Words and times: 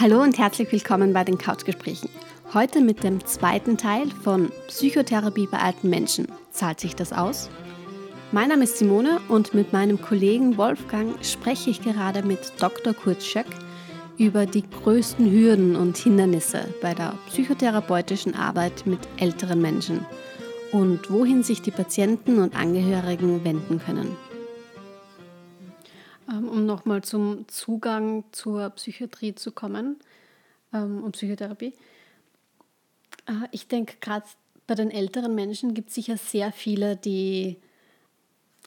Hallo 0.00 0.22
und 0.22 0.38
herzlich 0.38 0.70
willkommen 0.70 1.12
bei 1.12 1.24
den 1.24 1.38
Couchgesprächen. 1.38 2.08
Heute 2.54 2.80
mit 2.80 3.02
dem 3.02 3.26
zweiten 3.26 3.76
Teil 3.76 4.08
von 4.22 4.52
Psychotherapie 4.68 5.48
bei 5.50 5.58
alten 5.58 5.90
Menschen. 5.90 6.28
Zahlt 6.52 6.78
sich 6.78 6.94
das 6.94 7.12
aus? 7.12 7.50
Mein 8.30 8.50
Name 8.50 8.62
ist 8.62 8.78
Simone 8.78 9.20
und 9.26 9.54
mit 9.54 9.72
meinem 9.72 10.00
Kollegen 10.00 10.56
Wolfgang 10.56 11.16
spreche 11.24 11.70
ich 11.70 11.82
gerade 11.82 12.22
mit 12.22 12.38
Dr. 12.60 12.94
Kurt 12.94 13.24
Schöck 13.24 13.48
über 14.18 14.46
die 14.46 14.62
größten 14.70 15.32
Hürden 15.32 15.74
und 15.74 15.96
Hindernisse 15.96 16.72
bei 16.80 16.94
der 16.94 17.14
psychotherapeutischen 17.26 18.36
Arbeit 18.36 18.86
mit 18.86 19.00
älteren 19.16 19.60
Menschen 19.60 20.06
und 20.70 21.10
wohin 21.10 21.42
sich 21.42 21.60
die 21.60 21.72
Patienten 21.72 22.38
und 22.38 22.54
Angehörigen 22.54 23.42
wenden 23.42 23.80
können. 23.84 24.16
Ähm, 26.30 26.48
um 26.48 26.66
nochmal 26.66 27.02
zum 27.02 27.48
Zugang 27.48 28.24
zur 28.32 28.70
Psychiatrie 28.70 29.34
zu 29.34 29.52
kommen 29.52 29.96
ähm, 30.74 31.02
und 31.02 31.12
Psychotherapie. 31.12 31.72
Äh, 33.26 33.48
ich 33.50 33.68
denke, 33.68 33.96
gerade 34.00 34.26
bei 34.66 34.74
den 34.74 34.90
älteren 34.90 35.34
Menschen 35.34 35.72
gibt 35.72 35.88
es 35.88 35.94
sicher 35.94 36.18
sehr 36.18 36.52
viele, 36.52 36.96
die 36.96 37.56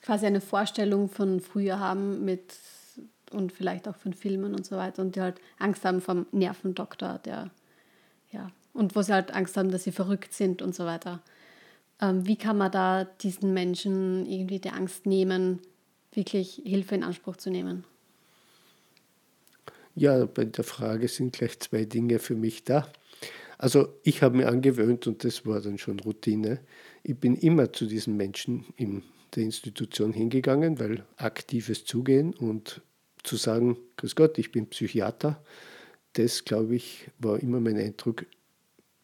quasi 0.02 0.26
eine 0.26 0.42
Vorstellung 0.42 1.08
von 1.10 1.40
früher 1.40 1.80
haben 1.80 2.26
mit 2.26 2.56
und 3.32 3.52
vielleicht 3.52 3.88
auch 3.88 3.96
von 3.96 4.14
Filmen 4.14 4.56
und 4.56 4.66
so 4.66 4.76
weiter 4.78 5.04
und 5.04 5.16
die 5.16 5.22
halt 5.22 5.40
Angst 5.60 5.86
haben 5.86 6.02
vom 6.02 6.26
Nervendoktor, 6.32 7.20
der 7.20 7.52
ja 8.32 8.52
und 8.74 8.96
wo 8.96 9.02
sie 9.02 9.14
halt 9.14 9.34
Angst 9.34 9.56
haben, 9.58 9.70
dass 9.70 9.84
sie 9.84 9.92
verrückt 9.92 10.34
sind 10.34 10.62
und 10.62 10.74
so 10.74 10.86
weiter. 10.86 11.22
Ähm, 12.02 12.26
wie 12.26 12.36
kann 12.38 12.58
man 12.58 12.72
da 12.72 13.04
diesen 13.04 13.54
Menschen 13.54 14.26
irgendwie 14.26 14.60
die 14.60 14.72
Angst 14.72 15.06
nehmen, 15.06 15.60
wirklich 16.14 16.62
Hilfe 16.66 16.96
in 16.96 17.04
Anspruch 17.04 17.38
zu 17.38 17.50
nehmen? 17.50 17.84
Ja, 19.96 20.26
bei 20.26 20.46
der 20.46 20.64
Frage 20.64 21.08
sind 21.08 21.34
gleich 21.34 21.60
zwei 21.60 21.86
Dinge 21.86 22.20
für 22.20 22.36
mich 22.36 22.64
da. 22.64 22.92
Also 23.58 23.94
ich 24.04 24.24
habe 24.24 24.38
mir 24.38 24.48
angewöhnt, 24.48 25.06
und 25.06 25.24
das 25.24 25.46
war 25.46 25.62
dann 25.62 25.78
schon 25.78 26.00
Routine, 26.00 26.60
ich 27.04 27.18
bin 27.18 27.36
immer 27.36 27.72
zu 27.74 27.86
diesen 27.86 28.18
Menschen 28.18 28.66
in 28.78 29.04
der 29.36 29.44
Institution 29.44 30.14
hingegangen, 30.14 30.80
weil 30.80 31.06
aktives 31.18 31.86
Zugehen 31.86 32.34
und 32.34 32.82
zu 33.24 33.36
sagen, 33.36 33.78
Grüß 33.98 34.16
Gott, 34.16 34.38
ich 34.38 34.52
bin 34.52 34.68
Psychiater, 34.68 35.44
das, 36.14 36.44
glaube 36.44 36.76
ich, 36.76 37.10
war 37.20 37.40
immer 37.40 37.60
mein 37.60 37.78
Eindruck, 37.78 38.26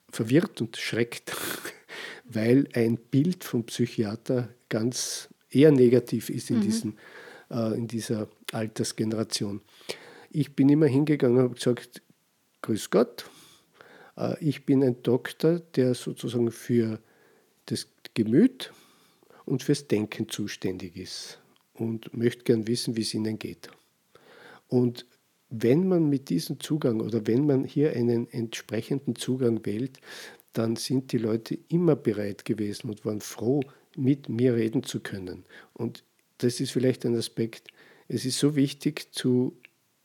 verwirrt 0.10 0.62
und 0.62 0.78
schreckt, 0.78 1.36
weil 2.26 2.68
ein 2.74 2.98
Bild 2.98 3.44
vom 3.44 3.66
Psychiater 3.66 4.50
ganz 4.70 5.30
eher 5.50 5.72
negativ 5.72 6.30
ist 6.30 6.50
in, 6.50 6.58
mhm. 6.58 6.62
diesen, 6.62 6.98
äh, 7.50 7.78
in 7.78 7.88
dieser 7.88 8.28
Altersgeneration. 8.52 9.62
Ich 10.30 10.56
bin 10.56 10.70
immer 10.70 10.88
hingegangen 10.88 11.38
und 11.38 11.44
habe 11.44 11.56
gesagt, 11.56 12.02
Grüß 12.62 12.90
Gott, 12.90 13.30
äh, 14.18 14.36
ich 14.44 14.66
bin 14.66 14.84
ein 14.84 15.02
Doktor, 15.04 15.60
der 15.60 15.94
sozusagen 15.94 16.52
für 16.52 17.00
das 17.66 17.88
Gemüt 18.14 18.74
und 19.46 19.64
fürs 19.64 19.88
Denken 19.88 20.28
zuständig 20.28 20.98
ist 20.98 21.40
und 21.74 22.16
möchte 22.16 22.44
gern 22.44 22.68
wissen, 22.68 22.98
wie 22.98 23.02
es 23.02 23.14
Ihnen 23.14 23.40
geht. 23.40 23.70
Und 24.68 25.06
wenn 25.50 25.88
man 25.88 26.10
mit 26.10 26.30
diesem 26.30 26.60
Zugang 26.60 27.00
oder 27.00 27.26
wenn 27.26 27.46
man 27.46 27.64
hier 27.64 27.94
einen 27.94 28.28
entsprechenden 28.30 29.16
Zugang 29.16 29.66
wählt, 29.66 30.00
dann 30.52 30.76
sind 30.76 31.12
die 31.12 31.20
Leute 31.20 31.58
immer 31.70 31.96
bereit 31.96 32.44
gewesen 32.44 32.90
und 32.90 33.06
waren 33.06 33.22
froh, 33.22 33.62
mit 33.98 34.30
mir 34.30 34.56
reden 34.56 34.84
zu 34.84 35.00
können. 35.00 35.46
Und 35.74 36.04
das 36.38 36.60
ist 36.60 36.72
vielleicht 36.72 37.06
ein 37.06 37.16
Aspekt, 37.16 37.68
es 38.08 38.26
ist 38.26 38.40
so 38.40 38.56
wichtig 38.56 39.14
zu 39.14 39.58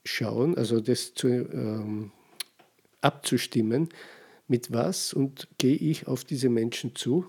schauen, 0.04 0.56
also 0.56 0.80
das 0.80 1.14
zu, 1.14 1.28
ähm, 1.28 2.10
abzustimmen, 3.00 3.88
mit 4.48 4.72
was 4.72 5.12
und 5.12 5.48
gehe 5.58 5.76
ich 5.76 6.06
auf 6.08 6.25
diese 6.25 6.48
Menschen 6.48 6.94
zu, 6.94 7.26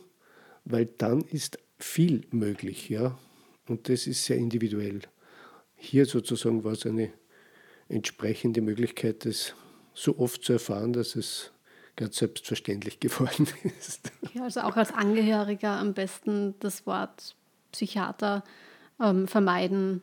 weil 0.65 0.85
dann 0.85 1.21
ist 1.21 1.59
viel 1.77 2.25
möglich, 2.31 2.89
ja, 2.89 3.17
und 3.67 3.89
das 3.89 4.07
ist 4.07 4.25
sehr 4.25 4.37
individuell. 4.37 5.01
Hier 5.75 6.05
sozusagen 6.05 6.63
war 6.63 6.73
es 6.73 6.85
eine 6.85 7.11
entsprechende 7.87 8.61
Möglichkeit, 8.61 9.25
das 9.25 9.53
so 9.93 10.17
oft 10.17 10.43
zu 10.43 10.53
erfahren, 10.53 10.93
dass 10.93 11.15
es 11.15 11.51
ganz 11.95 12.17
selbstverständlich 12.17 12.99
geworden 12.99 13.47
ist. 13.79 14.11
Ja, 14.33 14.43
also 14.43 14.61
auch 14.61 14.75
als 14.75 14.91
Angehöriger 14.91 15.71
am 15.71 15.93
besten 15.93 16.55
das 16.59 16.85
Wort 16.85 17.35
Psychiater 17.71 18.43
ähm, 18.99 19.27
vermeiden 19.27 20.01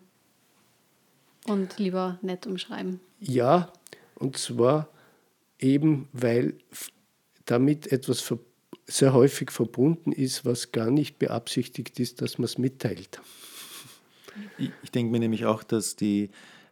und 1.46 1.78
lieber 1.78 2.18
nett 2.22 2.46
umschreiben. 2.46 3.00
Ja, 3.20 3.72
und 4.14 4.36
zwar 4.36 4.88
eben, 5.58 6.08
weil 6.12 6.54
damit 7.44 7.90
etwas 7.92 8.34
sehr 8.86 9.12
häufig 9.12 9.50
verbunden 9.50 10.12
ist, 10.12 10.44
was 10.44 10.72
gar 10.72 10.90
nicht 10.90 11.18
beabsichtigt 11.18 11.98
ist, 12.00 12.20
dass 12.20 12.38
man 12.38 12.44
es 12.44 12.58
mitteilt. 12.58 13.20
Ich, 14.58 14.70
ich 14.82 14.90
denke 14.90 15.12
mir 15.12 15.20
nämlich 15.20 15.44
auch, 15.46 15.62
dass, 15.62 15.96
die, 15.96 16.30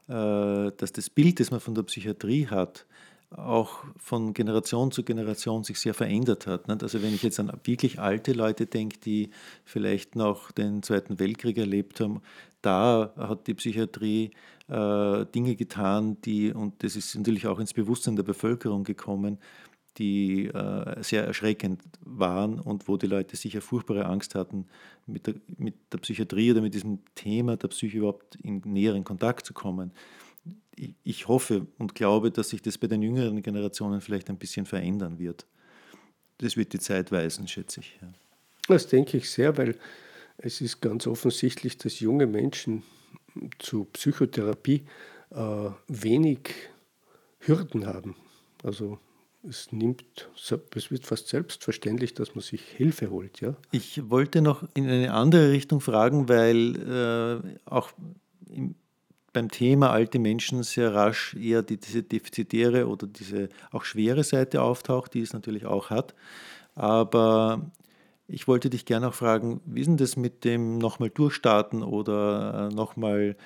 äh, 0.08 0.72
dass 0.76 0.92
das 0.92 1.10
Bild, 1.10 1.40
das 1.40 1.50
man 1.50 1.60
von 1.60 1.74
der 1.74 1.82
Psychiatrie 1.82 2.46
hat, 2.46 2.86
auch 3.30 3.84
von 3.98 4.32
Generation 4.32 4.90
zu 4.90 5.02
Generation 5.02 5.62
sich 5.62 5.78
sehr 5.78 5.94
verändert 5.94 6.46
hat. 6.46 6.82
Also 6.82 7.02
wenn 7.02 7.14
ich 7.14 7.22
jetzt 7.22 7.38
an 7.38 7.52
wirklich 7.64 7.98
alte 7.98 8.32
Leute 8.32 8.66
denke, 8.66 8.98
die 8.98 9.30
vielleicht 9.64 10.16
noch 10.16 10.50
den 10.50 10.82
Zweiten 10.82 11.18
Weltkrieg 11.18 11.58
erlebt 11.58 12.00
haben, 12.00 12.22
da 12.62 13.12
hat 13.16 13.46
die 13.46 13.54
Psychiatrie 13.54 14.30
äh, 14.68 15.26
Dinge 15.26 15.56
getan, 15.56 16.20
die, 16.22 16.52
und 16.52 16.82
das 16.82 16.96
ist 16.96 17.14
natürlich 17.16 17.46
auch 17.46 17.58
ins 17.58 17.74
Bewusstsein 17.74 18.16
der 18.16 18.22
Bevölkerung 18.22 18.84
gekommen, 18.84 19.38
die 19.98 20.46
äh, 20.46 21.02
sehr 21.02 21.26
erschreckend 21.26 21.82
waren 22.00 22.60
und 22.60 22.88
wo 22.88 22.96
die 22.96 23.06
Leute 23.06 23.36
sicher 23.36 23.60
furchtbare 23.60 24.06
Angst 24.06 24.34
hatten, 24.34 24.66
mit 25.06 25.26
der, 25.26 25.34
mit 25.56 25.74
der 25.92 25.98
Psychiatrie 25.98 26.52
oder 26.52 26.60
mit 26.60 26.74
diesem 26.74 27.00
Thema 27.14 27.56
der 27.56 27.68
Psyche 27.68 27.98
überhaupt 27.98 28.36
in 28.36 28.62
näheren 28.64 29.04
Kontakt 29.04 29.44
zu 29.44 29.52
kommen 29.52 29.92
ich 31.02 31.28
hoffe 31.28 31.66
und 31.78 31.94
glaube, 31.94 32.30
dass 32.30 32.50
sich 32.50 32.62
das 32.62 32.78
bei 32.78 32.86
den 32.86 33.02
jüngeren 33.02 33.42
Generationen 33.42 34.00
vielleicht 34.00 34.30
ein 34.30 34.38
bisschen 34.38 34.66
verändern 34.66 35.18
wird. 35.18 35.46
Das 36.38 36.56
wird 36.56 36.72
die 36.72 36.78
Zeit 36.78 37.10
weisen, 37.10 37.48
schätze 37.48 37.80
ich. 37.80 37.98
Ja. 38.00 38.12
Das 38.68 38.86
denke 38.86 39.16
ich 39.16 39.30
sehr, 39.30 39.56
weil 39.56 39.76
es 40.36 40.60
ist 40.60 40.80
ganz 40.80 41.06
offensichtlich, 41.06 41.78
dass 41.78 42.00
junge 42.00 42.26
Menschen 42.26 42.84
zu 43.58 43.86
Psychotherapie 43.86 44.84
äh, 45.30 45.70
wenig 45.88 46.54
Hürden 47.40 47.86
haben. 47.86 48.14
Also 48.62 48.98
es 49.42 49.72
nimmt, 49.72 50.28
es 50.74 50.90
wird 50.90 51.06
fast 51.06 51.28
selbstverständlich, 51.28 52.14
dass 52.14 52.34
man 52.34 52.42
sich 52.42 52.62
Hilfe 52.62 53.10
holt. 53.10 53.40
Ja? 53.40 53.56
Ich 53.70 54.10
wollte 54.10 54.42
noch 54.42 54.64
in 54.74 54.88
eine 54.88 55.12
andere 55.12 55.50
Richtung 55.50 55.80
fragen, 55.80 56.28
weil 56.28 56.76
äh, 56.76 57.58
auch 57.64 57.90
im 58.50 58.74
beim 59.38 59.52
Thema 59.52 59.92
alte 59.92 60.18
Menschen 60.18 60.64
sehr 60.64 60.94
rasch 60.94 61.34
eher 61.34 61.62
die, 61.62 61.76
diese 61.76 62.02
defizitäre 62.02 62.88
oder 62.88 63.06
diese 63.06 63.48
auch 63.70 63.84
schwere 63.84 64.24
Seite 64.24 64.62
auftaucht, 64.62 65.14
die 65.14 65.20
es 65.20 65.32
natürlich 65.32 65.64
auch 65.64 65.90
hat. 65.90 66.16
Aber 66.74 67.70
ich 68.26 68.48
wollte 68.48 68.68
dich 68.68 68.84
gerne 68.84 69.06
auch 69.08 69.14
fragen, 69.14 69.60
wie 69.64 69.80
ist 69.80 69.86
denn 69.86 69.96
das 69.96 70.16
mit 70.16 70.44
dem 70.44 70.78
nochmal 70.78 71.10
durchstarten 71.10 71.84
oder 71.84 72.68
äh, 72.68 72.74
nochmal 72.74 73.36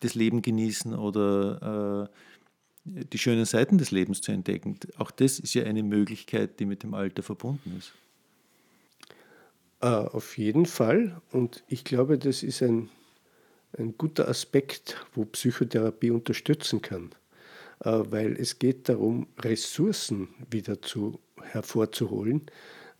das 0.00 0.16
Leben 0.16 0.42
genießen 0.42 0.92
oder 0.92 2.08
äh, 2.08 3.04
die 3.04 3.18
schönen 3.18 3.44
Seiten 3.44 3.78
des 3.78 3.92
Lebens 3.92 4.20
zu 4.20 4.32
entdecken? 4.32 4.76
Auch 4.96 5.12
das 5.12 5.38
ist 5.38 5.54
ja 5.54 5.62
eine 5.62 5.84
Möglichkeit, 5.84 6.58
die 6.58 6.66
mit 6.66 6.82
dem 6.82 6.94
Alter 6.94 7.22
verbunden 7.22 7.76
ist. 7.78 7.92
Äh, 9.82 9.86
auf 9.86 10.36
jeden 10.36 10.66
Fall. 10.66 11.22
Und 11.30 11.62
ich 11.68 11.84
glaube, 11.84 12.18
das 12.18 12.42
ist 12.42 12.60
ein 12.60 12.90
ein 13.76 13.96
guter 13.98 14.28
Aspekt, 14.28 14.96
wo 15.14 15.24
Psychotherapie 15.24 16.10
unterstützen 16.10 16.80
kann, 16.82 17.10
äh, 17.84 17.90
weil 17.90 18.36
es 18.36 18.58
geht 18.58 18.88
darum, 18.88 19.26
Ressourcen 19.40 20.28
wieder 20.50 20.80
zu, 20.80 21.20
hervorzuholen, 21.42 22.46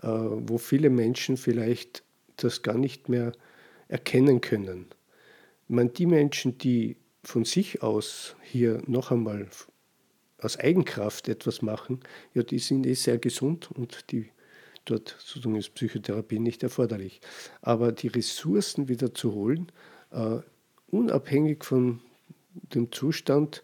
äh, 0.02 0.08
wo 0.08 0.58
viele 0.58 0.90
Menschen 0.90 1.36
vielleicht 1.36 2.02
das 2.36 2.62
gar 2.62 2.76
nicht 2.76 3.08
mehr 3.08 3.32
erkennen 3.88 4.40
können. 4.40 4.86
meine, 5.68 5.90
die 5.90 6.06
Menschen, 6.06 6.58
die 6.58 6.96
von 7.24 7.44
sich 7.44 7.82
aus 7.82 8.36
hier 8.42 8.82
noch 8.86 9.10
einmal 9.10 9.48
aus 10.40 10.56
Eigenkraft 10.56 11.28
etwas 11.28 11.62
machen, 11.62 12.00
ja, 12.32 12.42
die 12.42 12.58
sind 12.58 12.86
eh 12.86 12.94
sehr 12.94 13.18
gesund 13.18 13.70
und 13.72 14.12
die 14.12 14.30
dort 14.84 15.16
sozusagen 15.18 15.56
ist 15.56 15.74
Psychotherapie 15.74 16.38
nicht 16.38 16.62
erforderlich. 16.62 17.20
Aber 17.60 17.92
die 17.92 18.08
Ressourcen 18.08 18.88
wieder 18.88 19.14
zu 19.14 19.34
holen, 19.34 19.70
äh, 20.12 20.38
unabhängig 20.90 21.64
von 21.64 22.00
dem 22.54 22.90
Zustand, 22.92 23.62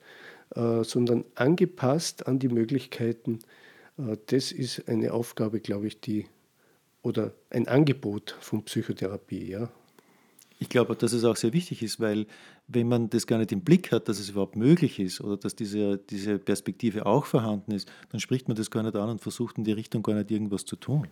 äh, 0.54 0.84
sondern 0.84 1.24
angepasst 1.34 2.26
an 2.26 2.38
die 2.38 2.48
Möglichkeiten. 2.48 3.40
Äh, 3.98 4.16
das 4.26 4.52
ist 4.52 4.88
eine 4.88 5.12
Aufgabe, 5.12 5.60
glaube 5.60 5.86
ich, 5.86 6.00
die 6.00 6.26
oder 7.02 7.32
ein 7.50 7.68
Angebot 7.68 8.36
von 8.40 8.62
Psychotherapie, 8.64 9.50
ja. 9.50 9.70
Ich 10.58 10.68
glaube, 10.68 10.94
dass 10.94 11.12
es 11.12 11.24
auch 11.24 11.36
sehr 11.36 11.52
wichtig 11.52 11.82
ist, 11.82 12.00
weil 12.00 12.26
wenn 12.68 12.88
man 12.88 13.10
das 13.10 13.26
gar 13.26 13.38
nicht 13.38 13.52
im 13.52 13.62
Blick 13.62 13.92
hat, 13.92 14.08
dass 14.08 14.18
es 14.18 14.30
überhaupt 14.30 14.56
möglich 14.56 14.98
ist 14.98 15.20
oder 15.20 15.36
dass 15.36 15.56
diese, 15.56 15.98
diese 15.98 16.38
Perspektive 16.38 17.04
auch 17.04 17.26
vorhanden 17.26 17.72
ist, 17.72 17.90
dann 18.10 18.20
spricht 18.20 18.48
man 18.48 18.56
das 18.56 18.70
gar 18.70 18.82
nicht 18.82 18.96
an 18.96 19.10
und 19.10 19.20
versucht 19.20 19.58
in 19.58 19.64
die 19.64 19.72
Richtung 19.72 20.02
gar 20.02 20.14
nicht 20.14 20.30
irgendwas 20.30 20.64
zu 20.64 20.76
tun. 20.76 21.08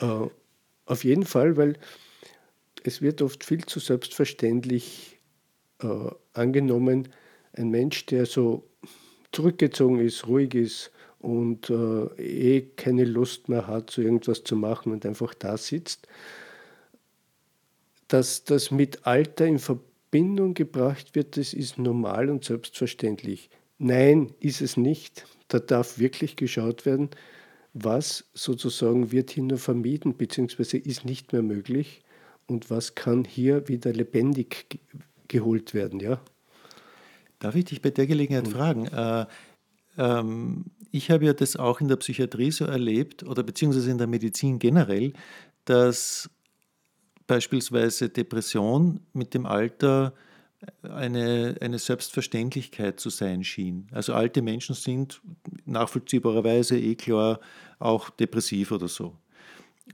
Äh, 0.00 0.28
auf 0.86 1.04
jeden 1.04 1.24
Fall, 1.24 1.56
weil 1.56 1.78
es 2.84 3.02
wird 3.02 3.22
oft 3.22 3.44
viel 3.44 3.64
zu 3.64 3.80
selbstverständlich 3.80 5.19
äh, 5.82 6.10
angenommen, 6.32 7.08
ein 7.52 7.70
Mensch, 7.70 8.06
der 8.06 8.26
so 8.26 8.64
zurückgezogen 9.32 10.00
ist, 10.00 10.26
ruhig 10.26 10.54
ist 10.54 10.90
und 11.18 11.70
äh, 11.70 12.04
eh 12.16 12.62
keine 12.76 13.04
Lust 13.04 13.48
mehr 13.48 13.66
hat, 13.66 13.90
so 13.90 14.02
irgendwas 14.02 14.42
zu 14.44 14.56
machen 14.56 14.92
und 14.92 15.04
einfach 15.04 15.34
da 15.34 15.56
sitzt, 15.56 16.08
dass 18.08 18.44
das 18.44 18.70
mit 18.70 19.06
Alter 19.06 19.46
in 19.46 19.58
Verbindung 19.58 20.54
gebracht 20.54 21.14
wird, 21.14 21.36
das 21.36 21.54
ist 21.54 21.78
normal 21.78 22.30
und 22.30 22.44
selbstverständlich. 22.44 23.50
Nein, 23.78 24.34
ist 24.40 24.60
es 24.60 24.76
nicht. 24.76 25.26
Da 25.48 25.58
darf 25.58 25.98
wirklich 25.98 26.36
geschaut 26.36 26.86
werden, 26.86 27.10
was 27.72 28.24
sozusagen 28.34 29.12
wird 29.12 29.30
hier 29.30 29.44
nur 29.44 29.58
vermieden, 29.58 30.16
beziehungsweise 30.16 30.76
ist 30.76 31.04
nicht 31.04 31.32
mehr 31.32 31.42
möglich 31.42 32.02
und 32.46 32.68
was 32.70 32.94
kann 32.94 33.24
hier 33.24 33.68
wieder 33.68 33.92
lebendig 33.92 34.80
geholt 35.30 35.72
werden. 35.72 36.00
Ja? 36.00 36.20
Darf 37.38 37.54
ich 37.54 37.64
dich 37.64 37.80
bei 37.80 37.90
der 37.90 38.06
Gelegenheit 38.06 38.46
mhm. 38.46 38.50
fragen? 38.50 38.86
Äh, 38.88 39.26
ähm, 39.96 40.66
ich 40.90 41.10
habe 41.10 41.24
ja 41.24 41.32
das 41.32 41.56
auch 41.56 41.80
in 41.80 41.88
der 41.88 41.96
Psychiatrie 41.96 42.50
so 42.50 42.66
erlebt 42.66 43.22
oder 43.22 43.42
beziehungsweise 43.42 43.90
in 43.90 43.98
der 43.98 44.06
Medizin 44.06 44.58
generell, 44.58 45.14
dass 45.64 46.28
beispielsweise 47.26 48.08
Depression 48.08 49.00
mit 49.12 49.34
dem 49.34 49.46
Alter 49.46 50.12
eine, 50.82 51.56
eine 51.60 51.78
Selbstverständlichkeit 51.78 53.00
zu 53.00 53.08
sein 53.08 53.44
schien. 53.44 53.86
Also 53.92 54.12
alte 54.14 54.42
Menschen 54.42 54.74
sind 54.74 55.22
nachvollziehbarerweise 55.64 56.78
eh 56.78 56.96
klar 56.96 57.40
auch 57.78 58.10
depressiv 58.10 58.72
oder 58.72 58.88
so. 58.88 59.16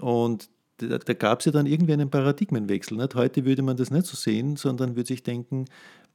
Und 0.00 0.48
da, 0.78 0.98
da 0.98 1.12
gab 1.14 1.40
es 1.40 1.46
ja 1.46 1.52
dann 1.52 1.66
irgendwie 1.66 1.92
einen 1.92 2.10
Paradigmenwechsel. 2.10 2.96
Nicht? 2.96 3.14
Heute 3.14 3.44
würde 3.44 3.62
man 3.62 3.76
das 3.76 3.90
nicht 3.90 4.06
so 4.06 4.16
sehen, 4.16 4.56
sondern 4.56 4.96
würde 4.96 5.08
sich 5.08 5.22
denken, 5.22 5.66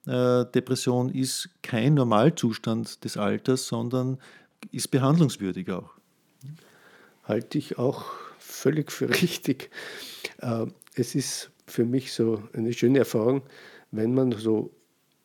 äh, 0.08 0.46
Depression 0.46 1.10
ist 1.10 1.50
kein 1.62 1.94
Normalzustand 1.94 3.04
des 3.04 3.18
Alters, 3.18 3.68
sondern 3.68 4.18
ist 4.72 4.90
behandlungswürdig 4.90 5.70
auch. 5.72 5.92
Halte 7.24 7.58
ich 7.58 7.78
auch 7.78 8.06
völlig 8.40 8.92
für 8.92 9.10
richtig. 9.22 9.70
Äh, 10.40 10.68
es 10.96 11.16
ist 11.16 11.52
für 11.66 11.86
mich 11.86 12.14
so 12.14 12.44
eine 12.54 12.74
schöne 12.74 13.00
Erfahrung, 13.00 13.44
wenn 13.92 14.14
man 14.14 14.32
so 14.32 14.72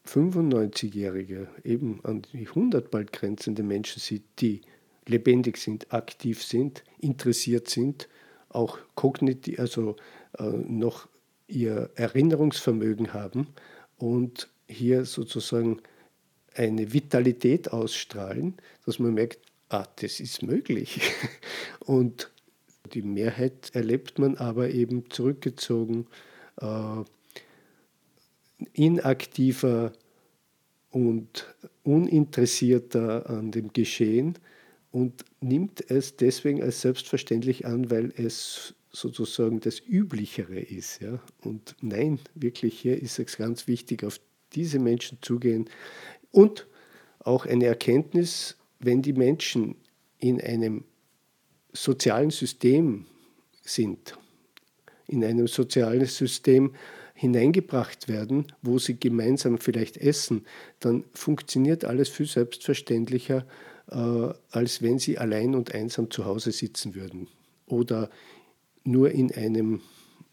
95-Jährige, 0.06 1.48
eben 1.64 2.00
an 2.04 2.22
die 2.32 2.46
100 2.46 2.90
bald 2.90 3.12
grenzende 3.12 3.62
Menschen 3.62 4.00
sieht, 4.00 4.24
die 4.38 4.62
lebendig 5.06 5.56
sind, 5.56 5.92
aktiv 5.92 6.42
sind, 6.42 6.84
interessiert 6.98 7.68
sind, 7.68 8.08
auch 8.56 8.78
kognitiv, 8.94 9.58
also 9.58 9.96
äh, 10.38 10.44
noch 10.44 11.08
ihr 11.46 11.90
Erinnerungsvermögen 11.94 13.12
haben 13.12 13.48
und 13.98 14.48
hier 14.68 15.04
sozusagen 15.04 15.80
eine 16.54 16.92
Vitalität 16.92 17.72
ausstrahlen, 17.72 18.54
dass 18.84 18.98
man 18.98 19.14
merkt, 19.14 19.38
ah, 19.68 19.86
das 19.96 20.20
ist 20.20 20.42
möglich. 20.42 21.00
Und 21.80 22.30
die 22.92 23.02
Mehrheit 23.02 23.70
erlebt 23.74 24.18
man 24.18 24.36
aber 24.36 24.70
eben 24.70 25.10
zurückgezogen, 25.10 26.06
äh, 26.60 27.04
inaktiver 28.72 29.92
und 30.90 31.54
uninteressierter 31.82 33.28
an 33.28 33.50
dem 33.50 33.72
Geschehen 33.72 34.38
und 34.96 35.26
nimmt 35.42 35.90
es 35.90 36.16
deswegen 36.16 36.62
als 36.62 36.80
selbstverständlich 36.80 37.66
an, 37.66 37.90
weil 37.90 38.14
es 38.16 38.74
sozusagen 38.90 39.60
das 39.60 39.78
Üblichere 39.78 40.58
ist. 40.58 41.02
Ja? 41.02 41.20
Und 41.42 41.76
nein, 41.82 42.18
wirklich 42.34 42.80
hier 42.80 43.02
ist 43.02 43.18
es 43.18 43.36
ganz 43.36 43.68
wichtig, 43.68 44.04
auf 44.04 44.18
diese 44.54 44.78
Menschen 44.78 45.18
zugehen 45.20 45.68
und 46.30 46.66
auch 47.18 47.44
eine 47.44 47.66
Erkenntnis, 47.66 48.56
wenn 48.78 49.02
die 49.02 49.12
Menschen 49.12 49.74
in 50.18 50.40
einem 50.40 50.84
sozialen 51.74 52.30
System 52.30 53.04
sind, 53.60 54.16
in 55.08 55.22
einem 55.22 55.46
sozialen 55.46 56.06
System 56.06 56.72
hineingebracht 57.12 58.08
werden, 58.08 58.46
wo 58.62 58.78
sie 58.78 58.98
gemeinsam 58.98 59.58
vielleicht 59.58 59.98
essen, 59.98 60.46
dann 60.80 61.04
funktioniert 61.12 61.84
alles 61.84 62.08
viel 62.08 62.26
selbstverständlicher, 62.26 63.44
als 63.88 64.82
wenn 64.82 64.98
sie 64.98 65.18
allein 65.18 65.54
und 65.54 65.74
einsam 65.74 66.10
zu 66.10 66.24
Hause 66.24 66.52
sitzen 66.52 66.94
würden 66.94 67.28
oder 67.66 68.10
nur 68.84 69.10
in 69.10 69.32
einem, 69.32 69.80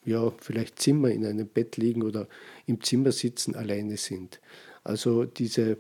ja, 0.06 0.32
vielleicht 0.40 0.80
Zimmer, 0.80 1.10
in 1.10 1.26
einem 1.26 1.48
Bett 1.48 1.78
liegen 1.78 2.04
oder 2.04 2.28
im 2.66 2.82
Zimmer 2.82 3.12
sitzen, 3.12 3.56
alleine 3.56 3.98
sind. 3.98 4.40
Also 4.84 5.26
diese, 5.26 5.78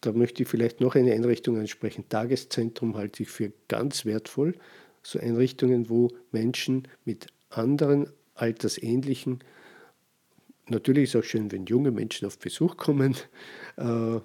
da 0.00 0.12
möchte 0.12 0.42
ich 0.42 0.48
vielleicht 0.48 0.80
noch 0.80 0.94
eine 0.94 1.12
Einrichtung 1.12 1.58
ansprechen. 1.58 2.04
Tageszentrum 2.08 2.96
halte 2.96 3.22
ich 3.22 3.28
für 3.28 3.52
ganz 3.68 4.04
wertvoll 4.04 4.54
so 5.02 5.20
Einrichtungen, 5.20 5.88
wo 5.88 6.10
Menschen 6.32 6.88
mit 7.04 7.28
anderen 7.48 8.08
altersähnlichen, 8.34 9.38
natürlich 10.68 11.04
ist 11.04 11.14
es 11.14 11.20
auch 11.20 11.24
schön, 11.24 11.52
wenn 11.52 11.66
junge 11.66 11.92
Menschen 11.92 12.26
auf 12.26 12.38
Besuch 12.38 12.76
kommen, 12.76 13.14
äh, 13.76 14.20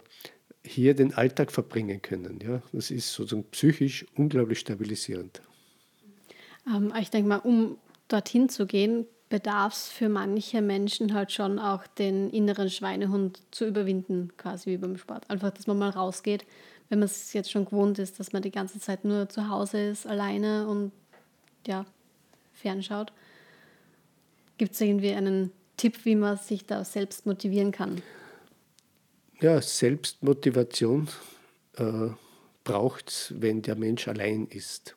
hier 0.64 0.94
den 0.94 1.14
Alltag 1.14 1.52
verbringen 1.52 2.02
können. 2.02 2.40
Ja? 2.42 2.62
Das 2.72 2.92
ist 2.92 3.12
sozusagen 3.14 3.46
psychisch 3.52 4.06
unglaublich 4.16 4.60
stabilisierend. 4.60 5.42
Ähm, 6.68 6.94
ich 7.00 7.10
denke 7.10 7.30
mal, 7.30 7.38
um 7.38 7.78
dorthin 8.08 8.50
zu 8.50 8.66
gehen, 8.66 9.06
bedarf 9.30 9.74
es 9.74 9.90
für 9.90 10.10
manche 10.10 10.62
Menschen 10.62 11.14
halt 11.14 11.32
schon 11.32 11.58
auch 11.58 11.88
den 11.88 12.30
inneren 12.30 12.70
Schweinehund 12.70 13.42
zu 13.52 13.66
überwinden, 13.66 14.32
quasi 14.38 14.72
wie 14.72 14.78
beim 14.78 14.98
Sport. 14.98 15.30
Einfach, 15.30 15.52
dass 15.52 15.68
man 15.68 15.80
mal 15.80 15.90
rausgeht, 15.90 16.46
wenn 16.90 17.00
man 17.00 17.06
es 17.06 17.34
jetzt 17.34 17.50
schon 17.50 17.66
gewohnt 17.66 17.98
ist, 17.98 18.20
dass 18.20 18.34
man 18.34 18.42
die 18.42 18.52
ganze 18.52 18.80
Zeit 18.80 19.06
nur 19.06 19.30
zu 19.30 19.48
Hause 19.48 19.82
ist, 19.82 20.06
alleine 20.06 20.68
und 20.68 20.92
ja, 21.66 21.86
fernschaut. 22.54 23.14
Gibt 24.58 24.74
es 24.74 24.82
irgendwie 24.82 25.14
einen 25.14 25.52
Tipp, 25.78 26.04
wie 26.04 26.16
man 26.16 26.38
sich 26.38 26.66
da 26.66 26.84
selbst 26.84 27.26
motivieren 27.26 27.72
kann? 27.72 28.02
Ja, 29.42 29.60
Selbstmotivation 29.60 31.10
äh, 31.78 32.10
braucht 32.64 33.10
es, 33.10 33.34
wenn 33.36 33.64
der 33.64 33.76
Mensch 33.76 34.08
allein 34.08 34.46
ist. 34.46 34.96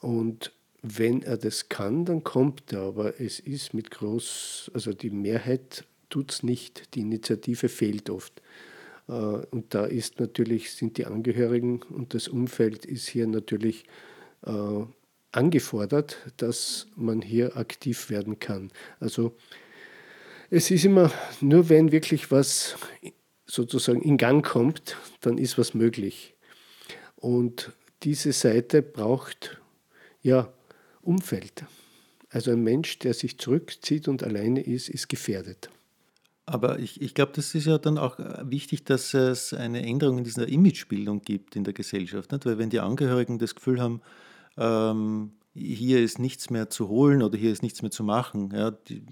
Und 0.00 0.52
wenn 0.82 1.22
er 1.22 1.36
das 1.36 1.68
kann, 1.68 2.04
dann 2.04 2.24
kommt 2.24 2.72
er, 2.72 2.80
aber 2.80 3.20
es 3.20 3.38
ist 3.38 3.72
mit 3.72 3.92
groß, 3.92 4.72
also 4.74 4.92
die 4.92 5.10
Mehrheit 5.10 5.84
tut 6.08 6.32
es 6.32 6.42
nicht, 6.42 6.92
die 6.96 7.02
Initiative 7.02 7.68
fehlt 7.68 8.10
oft. 8.10 8.42
Äh, 9.06 9.12
und 9.12 9.74
da 9.74 9.84
ist 9.84 10.18
natürlich, 10.18 10.72
sind 10.72 10.98
die 10.98 11.06
Angehörigen 11.06 11.82
und 11.82 12.14
das 12.14 12.26
Umfeld 12.26 12.84
ist 12.84 13.06
hier 13.06 13.28
natürlich 13.28 13.84
äh, 14.44 14.84
angefordert, 15.30 16.16
dass 16.36 16.88
man 16.96 17.22
hier 17.22 17.56
aktiv 17.56 18.10
werden 18.10 18.40
kann. 18.40 18.72
Also 18.98 19.36
es 20.50 20.72
ist 20.72 20.84
immer, 20.84 21.12
nur 21.40 21.68
wenn 21.68 21.92
wirklich 21.92 22.32
was 22.32 22.74
sozusagen 23.50 24.00
in 24.02 24.16
Gang 24.16 24.44
kommt, 24.44 24.96
dann 25.20 25.38
ist 25.38 25.58
was 25.58 25.74
möglich. 25.74 26.34
Und 27.16 27.72
diese 28.02 28.32
Seite 28.32 28.82
braucht 28.82 29.60
ja 30.22 30.52
Umfeld. 31.02 31.64
Also 32.30 32.52
ein 32.52 32.62
Mensch, 32.62 32.98
der 33.00 33.12
sich 33.14 33.38
zurückzieht 33.38 34.06
und 34.06 34.22
alleine 34.22 34.60
ist, 34.60 34.88
ist 34.88 35.08
gefährdet. 35.08 35.68
Aber 36.46 36.78
ich, 36.78 37.00
ich 37.00 37.14
glaube, 37.14 37.32
das 37.34 37.54
ist 37.54 37.66
ja 37.66 37.78
dann 37.78 37.98
auch 37.98 38.18
äh, 38.18 38.42
wichtig, 38.44 38.84
dass 38.84 39.14
es 39.14 39.52
eine 39.52 39.84
Änderung 39.84 40.18
in 40.18 40.24
dieser 40.24 40.48
Imagebildung 40.48 41.22
gibt 41.22 41.56
in 41.56 41.64
der 41.64 41.74
Gesellschaft. 41.74 42.32
Nicht? 42.32 42.46
Weil 42.46 42.58
wenn 42.58 42.70
die 42.70 42.80
Angehörigen 42.80 43.38
das 43.38 43.54
Gefühl 43.54 43.80
haben, 43.80 44.00
ähm, 44.56 45.32
hier 45.54 46.00
ist 46.02 46.18
nichts 46.18 46.50
mehr 46.50 46.70
zu 46.70 46.88
holen 46.88 47.22
oder 47.22 47.36
hier 47.36 47.52
ist 47.52 47.62
nichts 47.62 47.82
mehr 47.82 47.90
zu 47.90 48.04
machen, 48.04 48.52
ja, 48.54 48.70
die, 48.70 49.02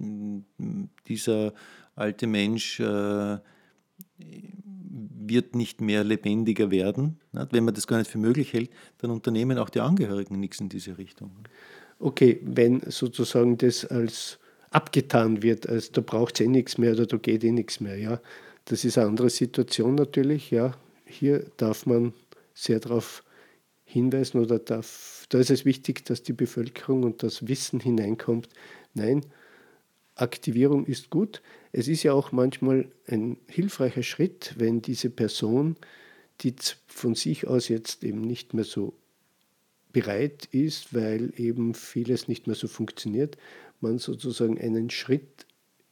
dieser 1.06 1.52
alte 1.94 2.26
Mensch 2.26 2.80
äh, 2.80 3.38
wird 4.18 5.54
nicht 5.54 5.80
mehr 5.80 6.04
lebendiger 6.04 6.70
werden. 6.70 7.18
Wenn 7.32 7.64
man 7.64 7.74
das 7.74 7.86
gar 7.86 7.98
nicht 7.98 8.10
für 8.10 8.18
möglich 8.18 8.52
hält, 8.52 8.70
dann 8.98 9.10
unternehmen 9.10 9.58
auch 9.58 9.68
die 9.68 9.80
Angehörigen 9.80 10.40
nichts 10.40 10.60
in 10.60 10.68
diese 10.68 10.98
Richtung. 10.98 11.30
Okay, 11.98 12.40
wenn 12.42 12.80
sozusagen 12.86 13.58
das 13.58 13.84
als 13.84 14.38
abgetan 14.70 15.42
wird, 15.42 15.68
als 15.68 15.92
da 15.92 16.00
braucht 16.00 16.40
es 16.40 16.46
eh 16.46 16.48
nichts 16.48 16.78
mehr 16.78 16.92
oder 16.92 17.06
da 17.06 17.16
geht 17.16 17.44
eh 17.44 17.52
nichts 17.52 17.80
mehr. 17.80 17.96
Ja. 17.96 18.20
Das 18.66 18.84
ist 18.84 18.98
eine 18.98 19.08
andere 19.08 19.30
Situation 19.30 19.94
natürlich. 19.94 20.50
Ja. 20.50 20.76
Hier 21.04 21.46
darf 21.56 21.86
man 21.86 22.12
sehr 22.54 22.80
darauf 22.80 23.24
hinweisen 23.84 24.40
oder 24.40 24.58
darf, 24.58 25.24
da 25.30 25.38
ist 25.38 25.50
es 25.50 25.64
wichtig, 25.64 26.04
dass 26.04 26.22
die 26.22 26.34
Bevölkerung 26.34 27.02
und 27.04 27.22
das 27.22 27.48
Wissen 27.48 27.80
hineinkommt. 27.80 28.48
Nein, 28.92 29.24
Aktivierung 30.14 30.84
ist 30.84 31.08
gut. 31.08 31.40
Es 31.78 31.86
ist 31.86 32.02
ja 32.02 32.12
auch 32.12 32.32
manchmal 32.32 32.90
ein 33.06 33.36
hilfreicher 33.46 34.02
Schritt, 34.02 34.56
wenn 34.58 34.82
diese 34.82 35.10
Person, 35.10 35.76
die 36.40 36.56
von 36.88 37.14
sich 37.14 37.46
aus 37.46 37.68
jetzt 37.68 38.02
eben 38.02 38.20
nicht 38.20 38.52
mehr 38.52 38.64
so 38.64 38.94
bereit 39.92 40.48
ist, 40.50 40.92
weil 40.92 41.32
eben 41.36 41.74
vieles 41.74 42.26
nicht 42.26 42.48
mehr 42.48 42.56
so 42.56 42.66
funktioniert, 42.66 43.38
man 43.80 43.98
sozusagen 43.98 44.60
einen 44.60 44.90
Schritt 44.90 45.46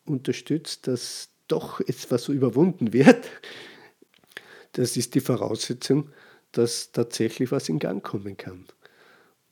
unterstützt, 0.07 0.88
dass 0.88 1.28
doch 1.47 1.78
etwas 1.78 2.25
so 2.25 2.33
überwunden 2.33 2.93
wird. 2.93 3.31
Das 4.73 4.97
ist 4.97 5.14
die 5.14 5.21
Voraussetzung, 5.21 6.11
dass 6.50 6.90
tatsächlich 6.90 7.52
was 7.52 7.69
in 7.69 7.78
Gang 7.78 8.02
kommen 8.02 8.37
kann. 8.37 8.64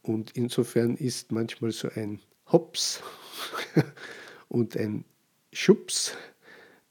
Und 0.02 0.32
insofern 0.32 0.96
ist 0.96 1.30
manchmal 1.30 1.70
so 1.70 1.90
ein 1.94 2.18
Hops 2.50 3.00
und 4.48 4.76
ein 4.76 5.04
Schubs 5.54 6.16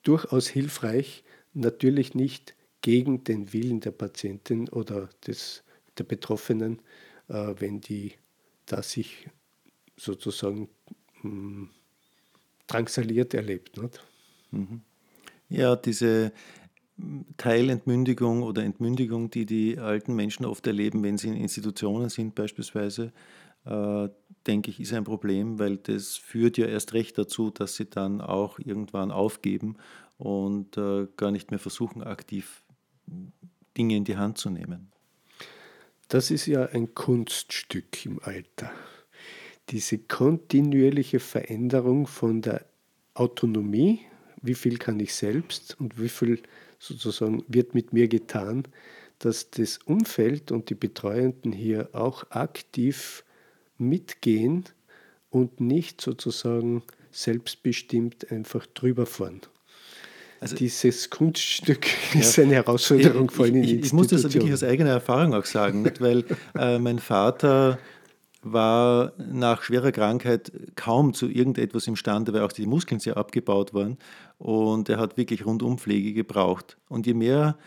durchaus 0.04 0.48
hilfreich, 0.48 1.24
natürlich 1.54 2.16
nicht 2.16 2.56
gegen 2.82 3.24
den 3.24 3.54
Willen 3.54 3.80
der 3.80 3.92
Patientin 3.92 4.70
oder 4.70 5.10
des, 5.28 5.64
der 5.98 6.04
Betroffenen, 6.06 6.80
äh, 7.28 7.54
wenn 7.60 7.82
die 7.82 8.14
da 8.66 8.82
sich 8.82 9.30
sozusagen 9.98 10.70
mh, 11.22 11.32
hm, 11.32 11.70
drangsaliert 12.68 13.34
erlebt. 13.34 13.78
Nicht? 13.78 14.04
Mhm. 14.52 14.82
Ja, 15.50 15.76
diese 15.76 16.32
Teilentmündigung 17.38 18.44
oder 18.44 18.64
Entmündigung, 18.64 19.30
die 19.30 19.46
die 19.46 19.78
alten 19.78 20.16
Menschen 20.16 20.46
oft 20.46 20.66
erleben, 20.68 21.04
wenn 21.04 21.18
sie 21.18 21.30
in 21.30 21.36
Institutionen 21.36 22.10
sind 22.10 22.36
beispielsweise, 22.36 23.12
äh, 23.66 24.10
denke 24.48 24.72
ich, 24.72 24.80
ist 24.80 24.94
ein 24.94 25.04
Problem, 25.04 25.60
weil 25.60 25.78
das 25.78 26.16
führt 26.16 26.58
ja 26.58 26.66
erst 26.66 26.94
recht 26.94 27.18
dazu, 27.18 27.50
dass 27.50 27.76
sie 27.76 27.86
dann 27.86 28.22
auch 28.22 28.60
irgendwann 28.60 29.12
aufgeben 29.12 29.78
und 30.18 30.78
äh, 30.78 31.08
gar 31.18 31.32
nicht 31.32 31.52
mehr 31.52 31.60
versuchen, 31.60 32.04
aktiv 32.04 32.64
Dinge 33.78 33.96
in 33.96 34.04
die 34.04 34.18
Hand 34.18 34.38
zu 34.38 34.50
nehmen. 34.50 34.92
Das 36.08 36.30
ist 36.30 36.46
ja 36.46 36.66
ein 36.66 36.94
Kunststück 36.94 38.06
im 38.06 38.20
Alter. 38.22 38.72
Diese 39.70 39.98
kontinuierliche 39.98 41.20
Veränderung 41.20 42.06
von 42.06 42.42
der 42.42 42.66
Autonomie, 43.14 44.02
wie 44.42 44.54
viel 44.56 44.78
kann 44.78 45.00
ich 45.00 45.16
selbst 45.16 45.80
und 45.80 46.00
wie 46.00 46.10
viel 46.10 46.44
sozusagen 46.80 47.44
wird 47.48 47.74
mit 47.74 47.94
mir 47.94 48.08
getan, 48.10 48.68
dass 49.20 49.50
das 49.52 49.78
Umfeld 49.78 50.52
und 50.52 50.70
die 50.70 50.76
Betreuenden 50.76 51.54
hier 51.54 51.90
auch 51.94 52.30
aktiv 52.32 53.24
mitgehen 53.88 54.66
und 55.30 55.60
nicht 55.62 56.02
sozusagen 56.02 56.84
selbstbestimmt 57.12 58.32
einfach 58.32 58.66
drüber 58.66 59.06
fahren. 59.06 59.42
Also, 60.40 60.58
Dieses 60.58 61.10
Kunststück 61.10 61.88
ja, 62.14 62.20
ist 62.20 62.38
eine 62.38 62.56
Herausforderung, 62.56 63.30
vor 63.30 63.46
allem 63.46 63.56
in 63.56 63.64
ich, 63.64 63.74
ich 63.76 63.94
muss 63.94 64.08
das 64.08 64.24
wirklich 64.24 64.52
aus 64.52 64.64
eigener 64.64 64.90
Erfahrung 64.90 65.34
auch 65.34 65.46
sagen, 65.46 65.84
nicht? 65.84 66.02
weil 66.02 66.26
äh, 66.58 66.80
mein 66.80 67.00
Vater 67.00 67.80
war 68.42 69.14
nach 69.18 69.64
schwerer 69.64 69.94
Krankheit 69.94 70.52
kaum 70.76 71.14
zu 71.14 71.30
irgendetwas 71.30 71.88
imstande, 71.88 72.34
weil 72.34 72.42
auch 72.42 72.52
die 72.52 72.66
Muskeln 72.66 73.00
sehr 73.00 73.16
abgebaut 73.16 73.74
waren 73.74 73.98
und 74.38 74.90
er 74.90 75.00
hat 75.00 75.16
wirklich 75.16 75.46
Rundumpflege 75.46 76.14
gebraucht. 76.14 76.78
Und 76.90 77.08
je 77.08 77.14
mehr 77.14 77.58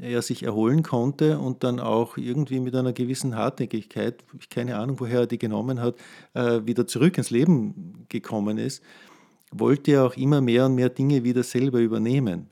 er 0.00 0.22
sich 0.22 0.42
erholen 0.42 0.82
konnte 0.82 1.38
und 1.38 1.64
dann 1.64 1.80
auch 1.80 2.16
irgendwie 2.16 2.60
mit 2.60 2.74
einer 2.74 2.92
gewissen 2.92 3.36
Hartnäckigkeit, 3.36 4.24
keine 4.50 4.76
Ahnung, 4.76 5.00
woher 5.00 5.20
er 5.20 5.26
die 5.26 5.38
genommen 5.38 5.80
hat, 5.80 5.96
äh, 6.34 6.60
wieder 6.64 6.86
zurück 6.86 7.18
ins 7.18 7.30
Leben 7.30 8.06
gekommen 8.08 8.58
ist, 8.58 8.82
wollte 9.50 9.92
er 9.92 10.04
auch 10.04 10.16
immer 10.16 10.40
mehr 10.40 10.66
und 10.66 10.74
mehr 10.74 10.88
Dinge 10.88 11.24
wieder 11.24 11.42
selber 11.42 11.80
übernehmen. 11.80 12.48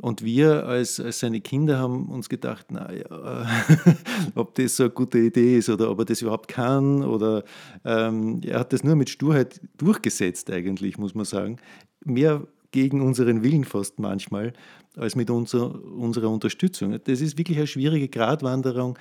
Und 0.00 0.24
wir 0.24 0.64
als, 0.66 1.00
als 1.00 1.18
seine 1.18 1.40
Kinder 1.40 1.78
haben 1.78 2.06
uns 2.06 2.28
gedacht, 2.28 2.70
naja, 2.70 3.46
ob 4.36 4.54
das 4.54 4.76
so 4.76 4.84
eine 4.84 4.90
gute 4.90 5.18
Idee 5.18 5.58
ist 5.58 5.68
oder 5.68 5.90
ob 5.90 5.98
er 5.98 6.04
das 6.04 6.22
überhaupt 6.22 6.46
kann. 6.46 7.02
Oder 7.02 7.42
ähm, 7.84 8.40
er 8.44 8.60
hat 8.60 8.72
das 8.72 8.84
nur 8.84 8.94
mit 8.94 9.10
Sturheit 9.10 9.60
durchgesetzt, 9.76 10.50
eigentlich, 10.52 10.98
muss 10.98 11.16
man 11.16 11.24
sagen. 11.24 11.56
Mehr 12.04 12.46
gegen 12.70 13.00
unseren 13.00 13.42
Willen 13.42 13.64
fast 13.64 13.98
manchmal, 13.98 14.52
als 14.96 15.16
mit 15.16 15.30
unser, 15.30 15.82
unserer 15.84 16.30
Unterstützung. 16.30 16.98
Das 17.04 17.20
ist 17.20 17.38
wirklich 17.38 17.58
eine 17.58 17.66
schwierige 17.66 18.08
Gratwanderung 18.08 18.98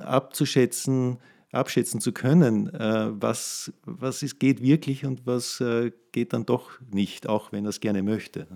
abzuschätzen, 0.00 1.18
abschätzen 1.52 2.00
zu 2.00 2.12
können, 2.12 2.72
äh, 2.74 3.08
was, 3.12 3.72
was 3.84 4.22
ist, 4.22 4.40
geht 4.40 4.62
wirklich 4.62 5.04
und 5.04 5.26
was 5.26 5.60
äh, 5.60 5.92
geht 6.10 6.32
dann 6.32 6.46
doch 6.46 6.80
nicht, 6.90 7.28
auch 7.28 7.52
wenn 7.52 7.66
er 7.66 7.70
es 7.70 7.80
gerne 7.80 8.02
möchte. 8.02 8.46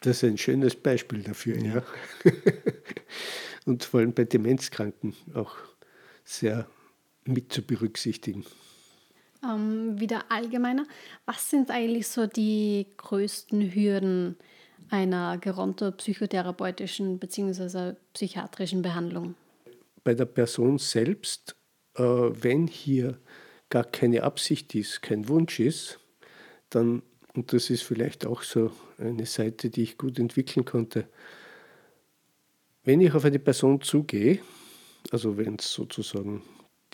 Das 0.00 0.22
ist 0.22 0.24
ein 0.24 0.38
schönes 0.38 0.74
Beispiel 0.74 1.22
dafür, 1.22 1.58
ja. 1.58 1.74
ja. 1.74 1.82
und 3.66 3.84
vor 3.84 4.00
allem 4.00 4.14
bei 4.14 4.24
Demenzkranken 4.24 5.14
auch 5.34 5.54
sehr 6.24 6.66
mit 7.24 7.52
zu 7.52 7.62
berücksichtigen 7.62 8.44
ähm, 9.44 9.98
wieder 10.00 10.30
allgemeiner. 10.30 10.86
Was 11.26 11.50
sind 11.50 11.70
eigentlich 11.70 12.08
so 12.08 12.26
die 12.26 12.86
größten 12.96 13.74
Hürden 13.74 14.36
einer 14.90 15.38
gerontopsychotherapeutischen 15.38 17.18
bzw. 17.18 17.94
psychiatrischen 18.12 18.82
Behandlung? 18.82 19.34
Bei 20.04 20.14
der 20.14 20.26
Person 20.26 20.78
selbst, 20.78 21.56
äh, 21.94 22.02
wenn 22.02 22.66
hier 22.66 23.18
gar 23.68 23.84
keine 23.84 24.22
Absicht 24.22 24.74
ist, 24.74 25.02
kein 25.02 25.28
Wunsch 25.28 25.60
ist, 25.60 25.98
dann, 26.70 27.02
und 27.34 27.52
das 27.52 27.70
ist 27.70 27.82
vielleicht 27.82 28.26
auch 28.26 28.42
so 28.42 28.72
eine 28.98 29.26
Seite, 29.26 29.70
die 29.70 29.82
ich 29.82 29.98
gut 29.98 30.18
entwickeln 30.18 30.64
konnte, 30.64 31.08
wenn 32.84 33.00
ich 33.00 33.12
auf 33.12 33.24
eine 33.24 33.38
Person 33.38 33.82
zugehe, 33.82 34.40
also 35.10 35.36
wenn 35.36 35.56
es 35.56 35.70
sozusagen 35.72 36.42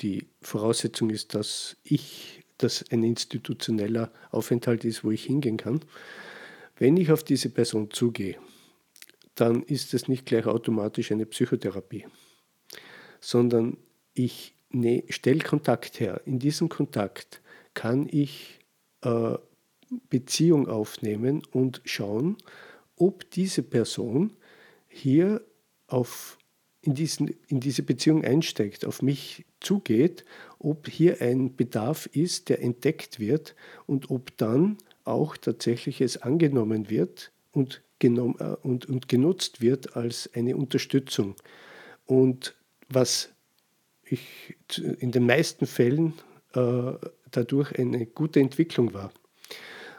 die 0.01 0.29
Voraussetzung 0.41 1.11
ist, 1.11 1.35
dass 1.35 1.77
ich, 1.85 2.43
dass 2.59 2.85
ein 2.91 3.03
institutioneller 3.03 4.13
Aufenthalt 4.31 4.85
ist, 4.85 5.05
wo 5.05 5.11
ich 5.11 5.25
hingehen 5.25 5.57
kann. 5.57 5.81
Wenn 6.77 6.97
ich 6.97 7.13
auf 7.13 7.23
diese 7.23 7.51
Person 7.51 7.91
zugehe, 7.91 8.37
dann 9.35 9.63
ist 9.63 9.95
es 9.95 10.09
nicht 10.09 10.27
gleich 10.27 10.47
automatisch 10.47 11.13
eine 11.13 11.27
Psychotherapie, 11.27 12.07
sondern 13.21 13.77
ich 14.13 14.55
ne, 14.71 15.05
stelle 15.09 15.41
Kontakt 15.41 16.01
her. 16.01 16.21
In 16.25 16.39
diesem 16.39 16.69
Kontakt 16.69 17.41
kann 17.75 18.09
ich 18.11 18.61
äh, 19.03 19.37
Beziehung 20.09 20.69
aufnehmen 20.69 21.43
und 21.53 21.81
schauen, 21.85 22.37
ob 22.97 23.31
diese 23.31 23.63
Person 23.63 24.33
hier 24.89 25.45
auf 25.87 26.39
in, 26.85 26.95
diesen, 26.95 27.35
in 27.49 27.61
diese 27.61 27.83
Beziehung 27.83 28.25
einsteigt, 28.25 28.85
auf 28.85 29.03
mich 29.03 29.45
zugeht, 29.61 30.25
ob 30.59 30.88
hier 30.88 31.21
ein 31.21 31.57
Bedarf 31.57 32.07
ist, 32.07 32.49
der 32.49 32.62
entdeckt 32.62 33.19
wird 33.19 33.55
und 33.87 34.11
ob 34.11 34.37
dann 34.37 34.79
auch 35.05 35.37
tatsächlich 35.37 36.00
es 36.00 36.23
angenommen 36.23 36.91
wird 36.91 37.33
und, 37.53 37.83
genommen, 37.99 38.37
äh, 38.38 38.57
und, 38.62 38.87
und 38.87 39.09
genutzt 39.09 39.61
wird 39.61 39.97
als 39.97 40.31
eine 40.35 40.57
Unterstützung. 40.57 41.37
Und 42.07 42.55
was 42.88 43.31
ich 44.05 44.57
in 44.76 45.11
den 45.11 45.26
meisten 45.26 45.67
Fällen 45.67 46.14
äh, 46.55 46.93
dadurch 47.31 47.79
eine 47.79 48.07
gute 48.07 48.41
Entwicklung 48.41 48.95
war. 48.95 49.12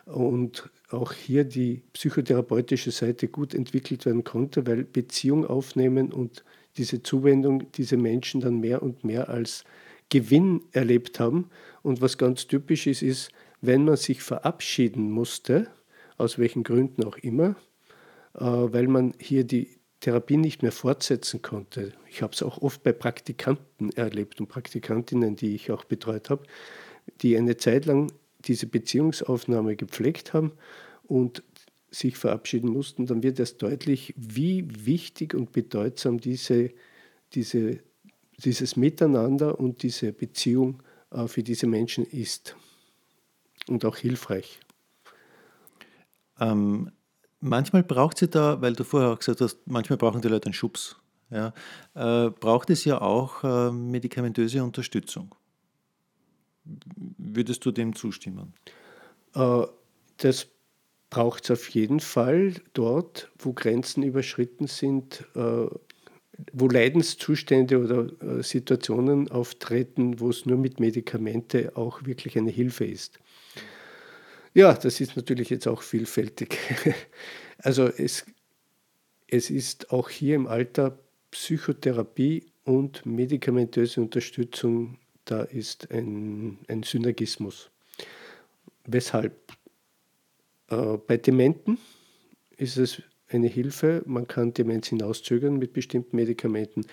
Und 0.06 0.70
auch 0.92 1.13
hier 1.13 1.44
die 1.44 1.82
psychotherapeutische 1.94 2.92
Seite 2.92 3.27
gut 3.27 3.56
entwickelt 3.56 4.06
werden 4.06 4.24
konnte, 4.24 4.68
weil 4.68 4.84
Beziehung 4.84 5.46
aufnehmen 5.46 6.13
und 6.13 6.44
diese 6.77 7.01
Zuwendung 7.03 7.72
diese 7.74 7.98
Menschen 7.98 8.41
dann 8.41 8.60
mehr 8.60 8.82
und 8.84 9.03
mehr 9.03 9.29
als 9.29 9.63
Gewinn 10.10 10.62
erlebt 10.72 11.20
haben. 11.20 11.50
Und 11.82 12.01
was 12.01 12.17
ganz 12.17 12.48
typisch 12.48 12.88
ist, 12.88 13.01
ist, 13.01 13.32
wenn 13.62 13.86
man 13.86 13.98
sich 13.98 14.22
verabschieden 14.22 15.12
musste, 15.12 15.67
aus 16.17 16.38
welchen 16.38 16.63
Gründen 16.63 17.03
auch 17.03 17.17
immer, 17.17 17.55
äh, 18.36 18.41
weil 18.41 18.88
man 18.88 19.13
hier 19.20 19.44
die 19.44 19.70
Therapie 20.00 20.38
nicht 20.38 20.62
mehr 20.62 20.72
fortsetzen 20.72 21.41
konnte. 21.41 21.94
Ich 22.10 22.22
habe 22.22 22.34
es 22.34 22.44
auch 22.44 22.62
oft 22.62 22.84
bei 22.84 22.91
Praktikanten 22.91 23.91
erlebt 23.94 24.39
und 24.39 24.48
Praktikantinnen, 24.48 25.36
die 25.36 25.55
ich 25.55 25.72
auch 25.72 25.86
betreut 25.86 26.29
habe, 26.29 26.44
die 27.22 27.38
eine 27.38 27.58
Zeit 27.58 27.86
lang 27.86 28.12
diese 28.41 28.67
Beziehungsaufnahme 28.67 29.75
gepflegt 29.75 30.34
haben 30.34 30.51
und 31.03 31.44
sich 31.92 32.18
verabschieden 32.18 32.70
mussten, 32.70 33.06
dann 33.06 33.24
wird 33.24 33.39
erst 33.39 33.62
deutlich, 33.62 34.13
wie 34.18 34.68
wichtig 34.86 35.34
und 35.34 35.51
bedeutsam 35.51 36.20
diese, 36.20 36.72
diese, 37.34 37.80
dieses 38.38 38.75
Miteinander 38.75 39.60
und 39.60 39.84
diese 39.84 40.12
Beziehung 40.12 40.84
äh, 41.12 41.27
für 41.27 41.44
diese 41.44 41.68
Menschen 41.68 42.06
ist 42.06 42.56
und 43.68 43.86
auch 43.86 43.98
hilfreich. 43.98 44.60
Ähm, 46.39 46.92
manchmal 47.39 47.84
braucht 47.84 48.18
sie 48.18 48.27
da, 48.27 48.62
weil 48.62 48.74
du 48.74 48.84
vorher 48.84 49.12
auch 49.12 49.20
gesagt 49.20 49.42
hast, 49.42 49.60
manchmal 49.65 49.98
brauchen 49.98 50.22
die 50.22 50.27
Leute 50.27 50.48
einen 50.48 50.54
Schubs. 50.54 50.98
Ja, 51.32 51.54
äh, 51.96 52.30
braucht 52.30 52.70
es 52.70 52.86
ja 52.86 53.01
auch 53.01 53.44
äh, 53.44 53.72
medikamentöse 53.72 54.63
Unterstützung. 54.63 55.34
Würdest 57.18 57.65
du 57.65 57.72
dem 57.72 57.96
zustimmen? 57.96 58.54
Äh, 59.34 59.63
das 60.18 60.48
braucht 61.15 61.45
es 61.45 61.51
auf 61.51 61.69
jeden 61.69 62.01
Fall 62.01 62.55
dort, 62.74 63.31
wo 63.39 63.53
Grenzen 63.53 64.03
überschritten 64.03 64.67
sind, 64.67 65.24
äh, 65.34 65.65
wo 66.51 66.67
Leidenszustände 66.67 67.79
oder 67.79 68.10
äh, 68.22 68.43
Situationen 68.43 69.31
auftreten, 69.31 70.19
wo 70.19 70.29
es 70.29 70.45
nur 70.45 70.57
mit 70.57 70.81
Medikamente 70.81 71.77
auch 71.77 72.03
wirklich 72.03 72.38
eine 72.38 72.51
Hilfe 72.51 72.84
ist. 72.84 73.17
Ja, 74.53 74.74
das 74.74 75.00
ist 75.00 75.15
natürlich 75.15 75.50
jetzt 75.50 75.67
auch 75.67 75.81
vielfältig. 75.81 76.57
Also 77.60 77.88
es, 77.88 78.25
es 79.27 79.50
ist 79.50 79.91
auch 79.91 80.10
hier 80.10 80.36
im 80.36 80.45
Alter 80.45 81.00
Psychotherapie 81.31 82.43
und 82.65 83.05
medikamentöse 83.05 84.01
Unterstützung, 84.01 84.98
da 85.24 85.43
ist 85.43 85.89
ein, 85.89 86.60
ein 86.67 86.84
Synergismus. 86.84 87.72
Weshalb? 88.86 89.34
Äh, 90.69 90.98
bei 91.05 91.17
Dementen 91.17 91.77
ist 92.57 92.77
es 92.77 93.01
eine 93.27 93.48
Hilfe. 93.48 94.03
Man 94.05 94.27
kann 94.27 94.53
Demenz 94.53 94.88
hinauszögern 94.88 95.57
mit 95.57 95.74
bestimmten 95.74 96.15
Medikamenten. 96.15 96.86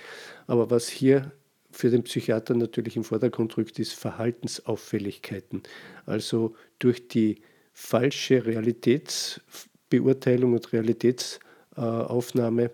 Aber 0.47 0.71
was 0.71 0.89
hier 0.89 1.31
für 1.71 1.91
den 1.91 2.05
Psychiater 2.05 2.55
natürlich 2.55 2.97
im 2.97 3.05
Vordergrund 3.05 3.55
rückt, 3.57 3.79
ist 3.79 3.95
Verhaltensauffälligkeiten. 3.95 5.63
Also 6.07 6.55
durch 6.79 7.09
die 7.09 7.41
falsche 7.73 8.45
Realitätsbeurteilung 8.45 10.53
und 10.53 10.71
Realitätsaufnahme 10.73 12.71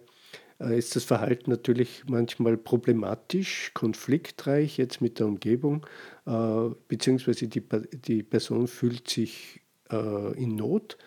äh, 0.60 0.78
ist 0.78 0.96
das 0.96 1.04
Verhalten 1.04 1.50
natürlich 1.50 2.02
manchmal 2.08 2.56
problematisch, 2.56 3.70
konfliktreich 3.74 4.78
jetzt 4.78 5.00
mit 5.00 5.20
der 5.20 5.26
Umgebung, 5.26 5.86
äh, 6.26 6.70
beziehungsweise 6.88 7.46
die, 7.46 7.62
die 7.92 8.24
Person 8.24 8.66
fühlt 8.66 9.08
sich 9.08 9.60
in 9.90 10.56
Not 10.56 10.98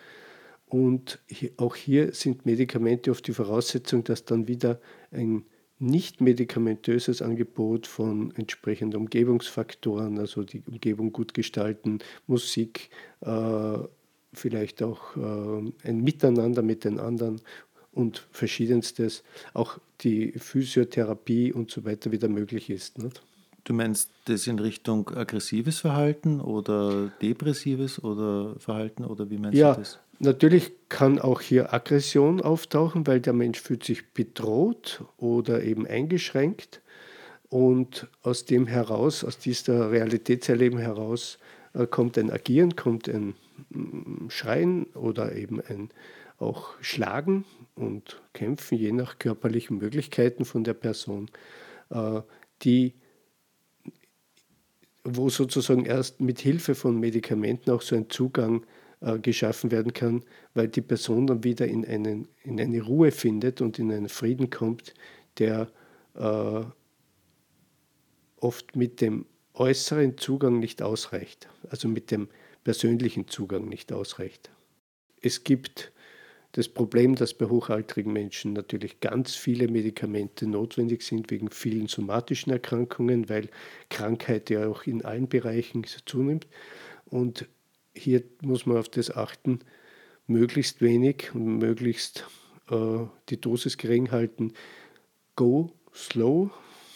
und 0.72 1.20
auch 1.58 1.76
hier 1.76 2.14
sind 2.14 2.46
Medikamente 2.46 3.10
oft 3.10 3.26
die 3.26 3.34
Voraussetzung, 3.34 4.04
dass 4.04 4.24
dann 4.24 4.48
wieder 4.48 4.80
ein 5.10 5.44
nicht 5.78 6.22
medikamentöses 6.22 7.20
Angebot 7.20 7.86
von 7.86 8.32
entsprechenden 8.36 9.00
Umgebungsfaktoren, 9.00 10.18
also 10.18 10.44
die 10.44 10.62
Umgebung 10.66 11.12
gut 11.12 11.34
gestalten, 11.34 11.98
Musik, 12.26 12.88
äh, 13.20 13.78
vielleicht 14.32 14.82
auch 14.82 15.14
äh, 15.16 15.88
ein 15.88 16.02
Miteinander 16.02 16.62
mit 16.62 16.84
den 16.84 16.98
anderen 16.98 17.42
und 17.92 18.26
verschiedenstes, 18.30 19.24
auch 19.52 19.78
die 20.00 20.32
Physiotherapie 20.32 21.52
und 21.52 21.70
so 21.70 21.84
weiter 21.84 22.12
wieder 22.12 22.28
möglich 22.28 22.70
ist. 22.70 22.96
Nicht? 22.96 23.22
Du 23.64 23.72
meinst 23.74 24.10
das 24.24 24.46
in 24.46 24.58
Richtung 24.58 25.10
aggressives 25.10 25.78
Verhalten 25.80 26.40
oder 26.40 27.12
depressives 27.22 28.02
oder 28.02 28.56
Verhalten 28.58 29.04
oder 29.04 29.30
wie 29.30 29.38
meinst 29.38 29.58
ja, 29.58 29.74
du 29.74 29.80
das? 29.80 29.98
Natürlich 30.18 30.72
kann 30.88 31.18
auch 31.18 31.40
hier 31.40 31.72
Aggression 31.72 32.40
auftauchen, 32.40 33.06
weil 33.06 33.20
der 33.20 33.32
Mensch 33.32 33.60
fühlt 33.60 33.84
sich 33.84 34.12
bedroht 34.12 35.04
oder 35.16 35.62
eben 35.62 35.86
eingeschränkt. 35.86 36.80
Und 37.48 38.08
aus 38.22 38.44
dem 38.44 38.66
heraus, 38.66 39.24
aus 39.24 39.38
dieser 39.38 39.90
Realitätserleben 39.90 40.78
heraus, 40.78 41.38
äh, 41.74 41.86
kommt 41.86 42.16
ein 42.18 42.30
Agieren, 42.30 42.76
kommt 42.76 43.08
ein 43.08 43.34
mm, 43.70 44.28
Schreien 44.28 44.84
oder 44.94 45.34
eben 45.34 45.60
ein 45.60 45.90
auch 46.38 46.70
Schlagen 46.80 47.44
und 47.74 48.20
Kämpfen, 48.32 48.78
je 48.78 48.92
nach 48.92 49.18
körperlichen 49.18 49.78
Möglichkeiten 49.78 50.44
von 50.44 50.64
der 50.64 50.74
Person, 50.74 51.30
äh, 51.90 52.20
die 52.62 52.94
wo 55.04 55.28
sozusagen 55.28 55.84
erst 55.84 56.20
mit 56.20 56.40
Hilfe 56.40 56.74
von 56.74 56.98
Medikamenten 56.98 57.70
auch 57.70 57.82
so 57.82 57.96
ein 57.96 58.08
Zugang 58.08 58.64
äh, 59.00 59.18
geschaffen 59.18 59.70
werden 59.70 59.92
kann, 59.92 60.24
weil 60.54 60.68
die 60.68 60.80
Person 60.80 61.26
dann 61.26 61.44
wieder 61.44 61.66
in, 61.66 61.84
einen, 61.84 62.28
in 62.44 62.60
eine 62.60 62.82
Ruhe 62.82 63.10
findet 63.10 63.60
und 63.60 63.78
in 63.78 63.92
einen 63.92 64.08
Frieden 64.08 64.50
kommt, 64.50 64.94
der 65.38 65.70
äh, 66.14 66.62
oft 68.36 68.76
mit 68.76 69.00
dem 69.00 69.26
äußeren 69.54 70.18
Zugang 70.18 70.58
nicht 70.58 70.82
ausreicht, 70.82 71.48
also 71.68 71.88
mit 71.88 72.10
dem 72.10 72.28
persönlichen 72.64 73.28
Zugang 73.28 73.68
nicht 73.68 73.92
ausreicht. 73.92 74.50
Es 75.20 75.44
gibt 75.44 75.91
das 76.52 76.68
Problem, 76.68 77.14
dass 77.14 77.32
bei 77.32 77.46
hochaltrigen 77.46 78.12
Menschen 78.12 78.52
natürlich 78.52 79.00
ganz 79.00 79.34
viele 79.34 79.68
Medikamente 79.68 80.46
notwendig 80.46 81.02
sind 81.02 81.30
wegen 81.30 81.50
vielen 81.50 81.86
somatischen 81.86 82.52
Erkrankungen, 82.52 83.30
weil 83.30 83.48
Krankheit 83.88 84.50
ja 84.50 84.68
auch 84.68 84.84
in 84.84 85.02
allen 85.02 85.28
Bereichen 85.28 85.84
zunimmt. 86.04 86.46
Und 87.06 87.48
hier 87.94 88.22
muss 88.42 88.66
man 88.66 88.76
auf 88.76 88.90
das 88.90 89.10
achten, 89.10 89.60
möglichst 90.26 90.82
wenig 90.82 91.34
und 91.34 91.56
möglichst 91.56 92.26
äh, 92.70 93.06
die 93.30 93.40
Dosis 93.40 93.78
gering 93.78 94.10
halten. 94.10 94.52
Go 95.36 95.72
slow, 95.94 96.50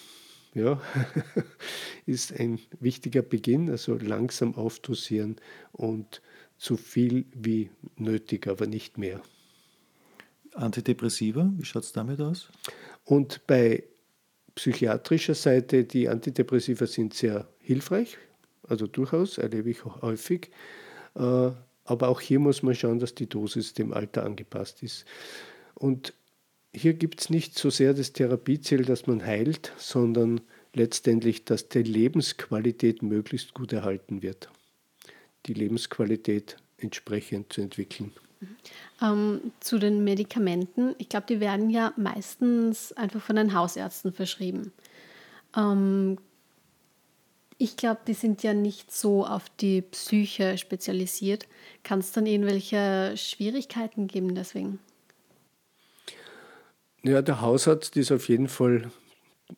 ja, 0.54 0.82
ist 2.06 2.38
ein 2.38 2.58
wichtiger 2.78 3.22
Beginn, 3.22 3.70
also 3.70 3.94
langsam 3.94 4.54
aufdosieren 4.54 5.36
und 5.72 6.20
so 6.58 6.76
viel 6.76 7.24
wie 7.34 7.70
nötig, 7.96 8.48
aber 8.48 8.66
nicht 8.66 8.98
mehr. 8.98 9.22
Antidepressiva, 10.56 11.50
wie 11.56 11.64
schaut 11.64 11.84
es 11.84 11.92
damit 11.92 12.20
aus? 12.20 12.48
Und 13.04 13.46
bei 13.46 13.84
psychiatrischer 14.54 15.34
Seite, 15.34 15.84
die 15.84 16.08
Antidepressiva 16.08 16.86
sind 16.86 17.14
sehr 17.14 17.48
hilfreich, 17.60 18.18
also 18.68 18.86
durchaus, 18.86 19.38
erlebe 19.38 19.70
ich 19.70 19.84
auch 19.84 20.02
häufig. 20.02 20.50
Äh, 21.14 21.50
aber 21.84 22.08
auch 22.08 22.20
hier 22.20 22.40
muss 22.40 22.62
man 22.62 22.74
schauen, 22.74 22.98
dass 22.98 23.14
die 23.14 23.28
Dosis 23.28 23.74
dem 23.74 23.92
Alter 23.92 24.24
angepasst 24.24 24.82
ist. 24.82 25.04
Und 25.74 26.14
hier 26.74 26.94
gibt 26.94 27.20
es 27.20 27.30
nicht 27.30 27.56
so 27.56 27.70
sehr 27.70 27.94
das 27.94 28.12
Therapieziel, 28.12 28.84
dass 28.84 29.06
man 29.06 29.24
heilt, 29.24 29.72
sondern 29.78 30.40
letztendlich, 30.74 31.44
dass 31.44 31.68
die 31.68 31.82
Lebensqualität 31.82 33.02
möglichst 33.02 33.54
gut 33.54 33.72
erhalten 33.72 34.22
wird. 34.22 34.50
Die 35.46 35.54
Lebensqualität 35.54 36.56
entsprechend 36.76 37.52
zu 37.52 37.62
entwickeln. 37.62 38.12
Ähm, 39.02 39.52
zu 39.60 39.78
den 39.78 40.04
Medikamenten. 40.04 40.94
Ich 40.98 41.08
glaube, 41.08 41.26
die 41.28 41.40
werden 41.40 41.70
ja 41.70 41.92
meistens 41.96 42.92
einfach 42.92 43.20
von 43.20 43.36
den 43.36 43.54
Hausärzten 43.54 44.12
verschrieben. 44.12 44.72
Ähm, 45.56 46.18
ich 47.58 47.76
glaube, 47.76 48.00
die 48.06 48.14
sind 48.14 48.42
ja 48.42 48.52
nicht 48.52 48.92
so 48.92 49.26
auf 49.26 49.48
die 49.60 49.80
Psyche 49.80 50.58
spezialisiert. 50.58 51.46
Kann 51.82 52.00
es 52.00 52.12
dann 52.12 52.26
irgendwelche 52.26 53.14
Schwierigkeiten 53.16 54.08
geben 54.08 54.34
deswegen? 54.34 54.78
Ja, 57.02 57.22
der 57.22 57.40
Hausarzt 57.40 57.96
ist 57.96 58.12
auf 58.12 58.28
jeden 58.28 58.48
Fall 58.48 58.90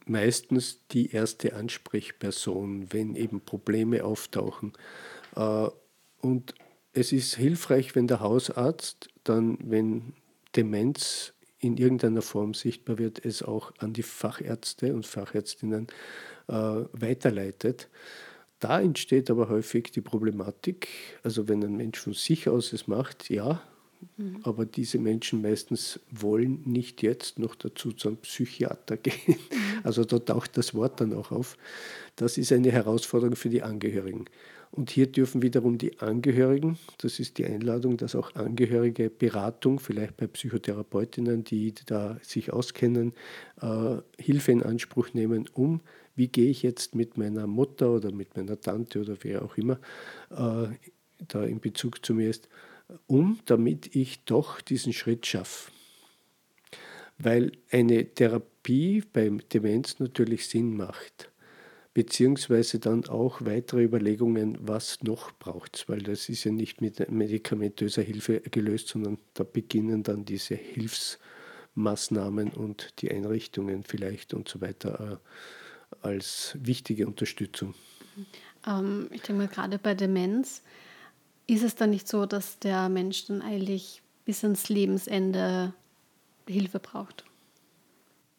meistens 0.06 0.80
die 0.88 1.10
erste 1.12 1.54
Ansprechperson, 1.54 2.92
wenn 2.92 3.16
eben 3.16 3.40
Probleme 3.40 4.04
auftauchen. 4.04 4.74
Äh, 5.34 5.68
und 6.20 6.54
es 6.98 7.12
ist 7.12 7.36
hilfreich, 7.36 7.94
wenn 7.94 8.08
der 8.08 8.20
Hausarzt 8.20 9.08
dann, 9.22 9.58
wenn 9.62 10.14
Demenz 10.56 11.32
in 11.60 11.76
irgendeiner 11.76 12.22
Form 12.22 12.54
sichtbar 12.54 12.98
wird, 12.98 13.24
es 13.24 13.42
auch 13.42 13.72
an 13.78 13.92
die 13.92 14.02
Fachärzte 14.02 14.94
und 14.94 15.06
Fachärztinnen 15.06 15.86
äh, 16.48 16.52
weiterleitet. 16.52 17.88
Da 18.58 18.80
entsteht 18.80 19.30
aber 19.30 19.48
häufig 19.48 19.92
die 19.92 20.00
Problematik, 20.00 20.88
also 21.22 21.46
wenn 21.46 21.62
ein 21.62 21.76
Mensch 21.76 21.98
von 21.98 22.14
sich 22.14 22.48
aus 22.48 22.72
es 22.72 22.88
macht, 22.88 23.30
ja, 23.30 23.62
mhm. 24.16 24.40
aber 24.42 24.64
diese 24.64 24.98
Menschen 24.98 25.42
meistens 25.42 26.00
wollen 26.10 26.62
nicht 26.64 27.02
jetzt 27.02 27.38
noch 27.38 27.54
dazu 27.54 27.92
zum 27.92 28.16
Psychiater 28.18 28.96
gehen. 28.96 29.38
Also 29.84 30.04
da 30.04 30.18
taucht 30.18 30.56
das 30.56 30.74
Wort 30.74 31.00
dann 31.00 31.12
auch 31.12 31.30
auf. 31.30 31.56
Das 32.16 32.38
ist 32.38 32.52
eine 32.52 32.70
Herausforderung 32.70 33.36
für 33.36 33.48
die 33.48 33.62
Angehörigen. 33.62 34.26
Und 34.70 34.90
hier 34.90 35.06
dürfen 35.06 35.40
wiederum 35.40 35.78
die 35.78 35.98
Angehörigen, 36.00 36.78
das 36.98 37.20
ist 37.20 37.38
die 37.38 37.46
Einladung, 37.46 37.96
dass 37.96 38.14
auch 38.14 38.34
Angehörige 38.34 39.08
Beratung, 39.08 39.80
vielleicht 39.80 40.16
bei 40.18 40.26
Psychotherapeutinnen, 40.26 41.44
die 41.44 41.74
da 41.86 42.18
sich 42.22 42.52
auskennen, 42.52 43.14
äh, 43.62 43.96
Hilfe 44.18 44.52
in 44.52 44.62
Anspruch 44.62 45.14
nehmen, 45.14 45.48
um, 45.54 45.80
wie 46.16 46.28
gehe 46.28 46.50
ich 46.50 46.62
jetzt 46.62 46.94
mit 46.94 47.16
meiner 47.16 47.46
Mutter 47.46 47.92
oder 47.92 48.12
mit 48.12 48.36
meiner 48.36 48.60
Tante 48.60 49.00
oder 49.00 49.16
wer 49.22 49.42
auch 49.42 49.56
immer 49.56 49.78
äh, 50.30 50.68
da 51.26 51.44
in 51.44 51.60
Bezug 51.60 52.04
zu 52.04 52.14
mir 52.14 52.28
ist, 52.28 52.48
um, 53.06 53.38
damit 53.46 53.94
ich 53.94 54.24
doch 54.24 54.60
diesen 54.60 54.92
Schritt 54.92 55.26
schaffe. 55.26 55.70
Weil 57.18 57.52
eine 57.70 58.14
Therapie 58.14 59.02
bei 59.12 59.30
Demenz 59.52 59.98
natürlich 59.98 60.48
Sinn 60.48 60.76
macht 60.76 61.30
beziehungsweise 61.98 62.78
dann 62.78 63.08
auch 63.08 63.40
weitere 63.44 63.82
Überlegungen, 63.82 64.56
was 64.60 65.02
noch 65.02 65.32
braucht 65.32 65.78
es, 65.78 65.88
weil 65.88 65.98
das 65.98 66.28
ist 66.28 66.44
ja 66.44 66.52
nicht 66.52 66.80
mit 66.80 67.10
medikamentöser 67.10 68.02
Hilfe 68.02 68.40
gelöst, 68.40 68.86
sondern 68.86 69.18
da 69.34 69.42
beginnen 69.42 70.04
dann 70.04 70.24
diese 70.24 70.54
Hilfsmaßnahmen 70.54 72.50
und 72.50 73.02
die 73.02 73.10
Einrichtungen 73.10 73.82
vielleicht 73.82 74.32
und 74.32 74.48
so 74.48 74.60
weiter 74.60 75.18
äh, 75.20 76.06
als 76.06 76.56
wichtige 76.60 77.08
Unterstützung. 77.08 77.74
Ähm, 78.64 79.08
ich 79.10 79.22
denke 79.22 79.42
mal, 79.42 79.48
gerade 79.48 79.80
bei 79.80 79.96
Demenz 79.96 80.62
ist 81.48 81.64
es 81.64 81.74
dann 81.74 81.90
nicht 81.90 82.06
so, 82.06 82.26
dass 82.26 82.58
der 82.60 82.88
Mensch 82.88 83.26
dann 83.26 83.42
eigentlich 83.42 84.02
bis 84.24 84.44
ans 84.44 84.68
Lebensende 84.68 85.72
Hilfe 86.46 86.78
braucht? 86.78 87.24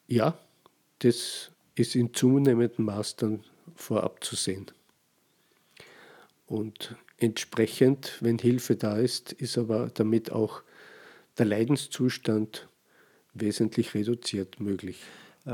Ja, 0.07 0.37
das 0.99 1.51
ist 1.75 1.95
in 1.95 2.13
zunehmendem 2.13 2.85
Maß 2.85 3.15
dann 3.17 3.43
vorab 3.75 4.23
zu 4.23 4.35
sehen. 4.35 4.67
Und 6.45 6.95
entsprechend, 7.17 8.17
wenn 8.21 8.37
Hilfe 8.37 8.75
da 8.75 8.97
ist, 8.97 9.33
ist 9.33 9.57
aber 9.57 9.89
damit 9.93 10.31
auch 10.31 10.61
der 11.37 11.45
Leidenszustand 11.45 12.67
wesentlich 13.33 13.93
reduziert 13.93 14.59
möglich. 14.59 15.01
Äh, 15.45 15.49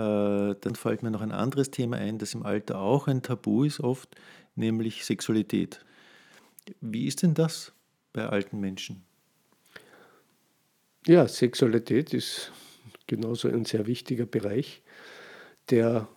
dann 0.60 0.76
fällt 0.76 1.04
mir 1.04 1.12
noch 1.12 1.22
ein 1.22 1.32
anderes 1.32 1.72
Thema 1.72 1.98
ein, 1.98 2.18
das 2.18 2.34
im 2.34 2.44
Alter 2.44 2.80
auch 2.80 3.08
ein 3.08 3.22
Tabu 3.22 3.64
ist 3.64 3.80
oft, 3.80 4.16
nämlich 4.56 5.06
Sexualität. 5.06 5.85
Wie 6.82 7.08
ist 7.08 7.24
denn 7.24 7.34
das 7.34 7.74
bei 8.14 8.26
alten 8.26 8.60
Menschen? 8.60 9.04
Ja, 11.08 11.28
Sexualität 11.28 12.14
ist 12.14 12.52
genauso 13.08 13.48
ein 13.48 13.66
sehr 13.66 13.86
wichtiger 13.86 14.26
Bereich, 14.26 14.82
der 15.70 16.08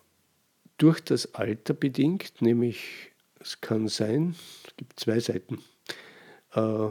durch 0.78 1.00
das 1.00 1.34
Alter 1.34 1.74
bedingt, 1.74 2.40
nämlich 2.40 3.12
es 3.40 3.61
kann 3.61 3.88
sein, 3.88 4.34
es 4.66 4.76
gibt 4.76 4.98
zwei 4.98 5.20
Seiten. 5.20 5.62
Äh, 6.52 6.88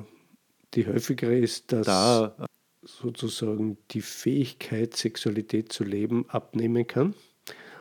die 0.74 0.86
häufigere 0.86 1.38
ist, 1.38 1.72
dass 1.72 1.88
da. 1.88 2.48
sozusagen 2.84 3.78
die 3.92 4.02
Fähigkeit, 4.02 4.96
Sexualität 4.96 5.72
zu 5.72 5.84
leben, 5.84 6.30
abnehmen 6.30 6.86
kann 6.86 7.16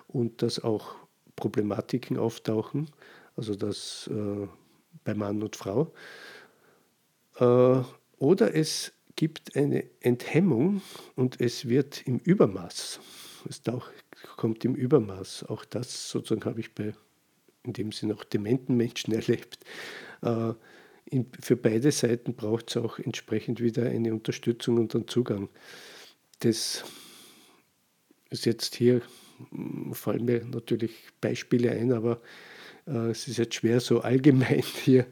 und 0.09 0.43
dass 0.43 0.63
auch 0.63 0.95
Problematiken 1.35 2.17
auftauchen, 2.17 2.91
also 3.37 3.55
dass 3.55 4.09
äh, 4.13 4.47
bei 5.05 5.15
Mann 5.15 5.43
und 5.43 5.57
Frau. 5.57 5.93
Äh, 7.39 7.83
oder 8.19 8.55
es 8.55 8.93
gibt 9.17 9.57
eine 9.57 9.85
Enthemmung 10.01 10.83
und 11.15 11.41
es 11.41 11.69
wird 11.69 12.07
im 12.07 12.19
Übermaß, 12.19 13.01
es 13.49 13.63
kommt 14.37 14.65
im 14.65 14.75
Übermaß, 14.75 15.45
auch 15.45 15.65
das 15.65 16.11
sozusagen 16.11 16.45
habe 16.45 16.61
ich 16.61 16.75
bei, 16.75 16.93
in 17.63 17.73
dem 17.73 17.93
Sinne 17.93 18.15
auch 18.15 18.25
dementen 18.25 18.77
Menschen 18.77 19.13
erlebt. 19.15 19.59
Äh, 20.23 20.53
für 21.41 21.57
beide 21.57 21.93
Seiten 21.93 22.35
braucht 22.35 22.71
es 22.71 22.77
auch 22.77 22.99
entsprechend 22.99 23.61
wieder 23.61 23.85
eine 23.85 24.13
Unterstützung 24.13 24.79
und 24.79 24.95
einen 24.95 25.07
Zugang. 25.07 25.49
Das 26.41 26.85
ist 28.31 28.45
jetzt 28.45 28.75
hier, 28.75 29.03
hm, 29.51 29.95
fallen 29.95 30.25
mir 30.25 30.45
natürlich 30.45 30.93
Beispiele 31.21 31.71
ein, 31.71 31.93
aber 31.93 32.21
es 32.87 33.29
ist 33.29 33.39
jetzt 33.39 33.55
schwer, 33.55 33.81
so 33.81 34.01
allgemein 34.01 34.63
hier 34.85 35.07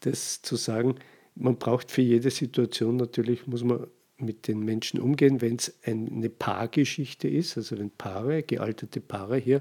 das 0.00 0.42
zu 0.42 0.56
sagen. 0.56 0.96
Man 1.34 1.56
braucht 1.56 1.90
für 1.90 2.02
jede 2.02 2.30
Situation 2.30 2.96
natürlich, 2.96 3.46
muss 3.46 3.62
man 3.62 3.86
mit 4.20 4.48
den 4.48 4.60
Menschen 4.60 5.00
umgehen, 5.00 5.40
wenn 5.40 5.56
es 5.56 5.72
eine 5.84 6.28
Paargeschichte 6.28 7.28
ist, 7.28 7.56
also 7.56 7.78
wenn 7.78 7.90
Paare, 7.90 8.42
gealterte 8.42 9.00
Paare 9.00 9.36
hier 9.36 9.60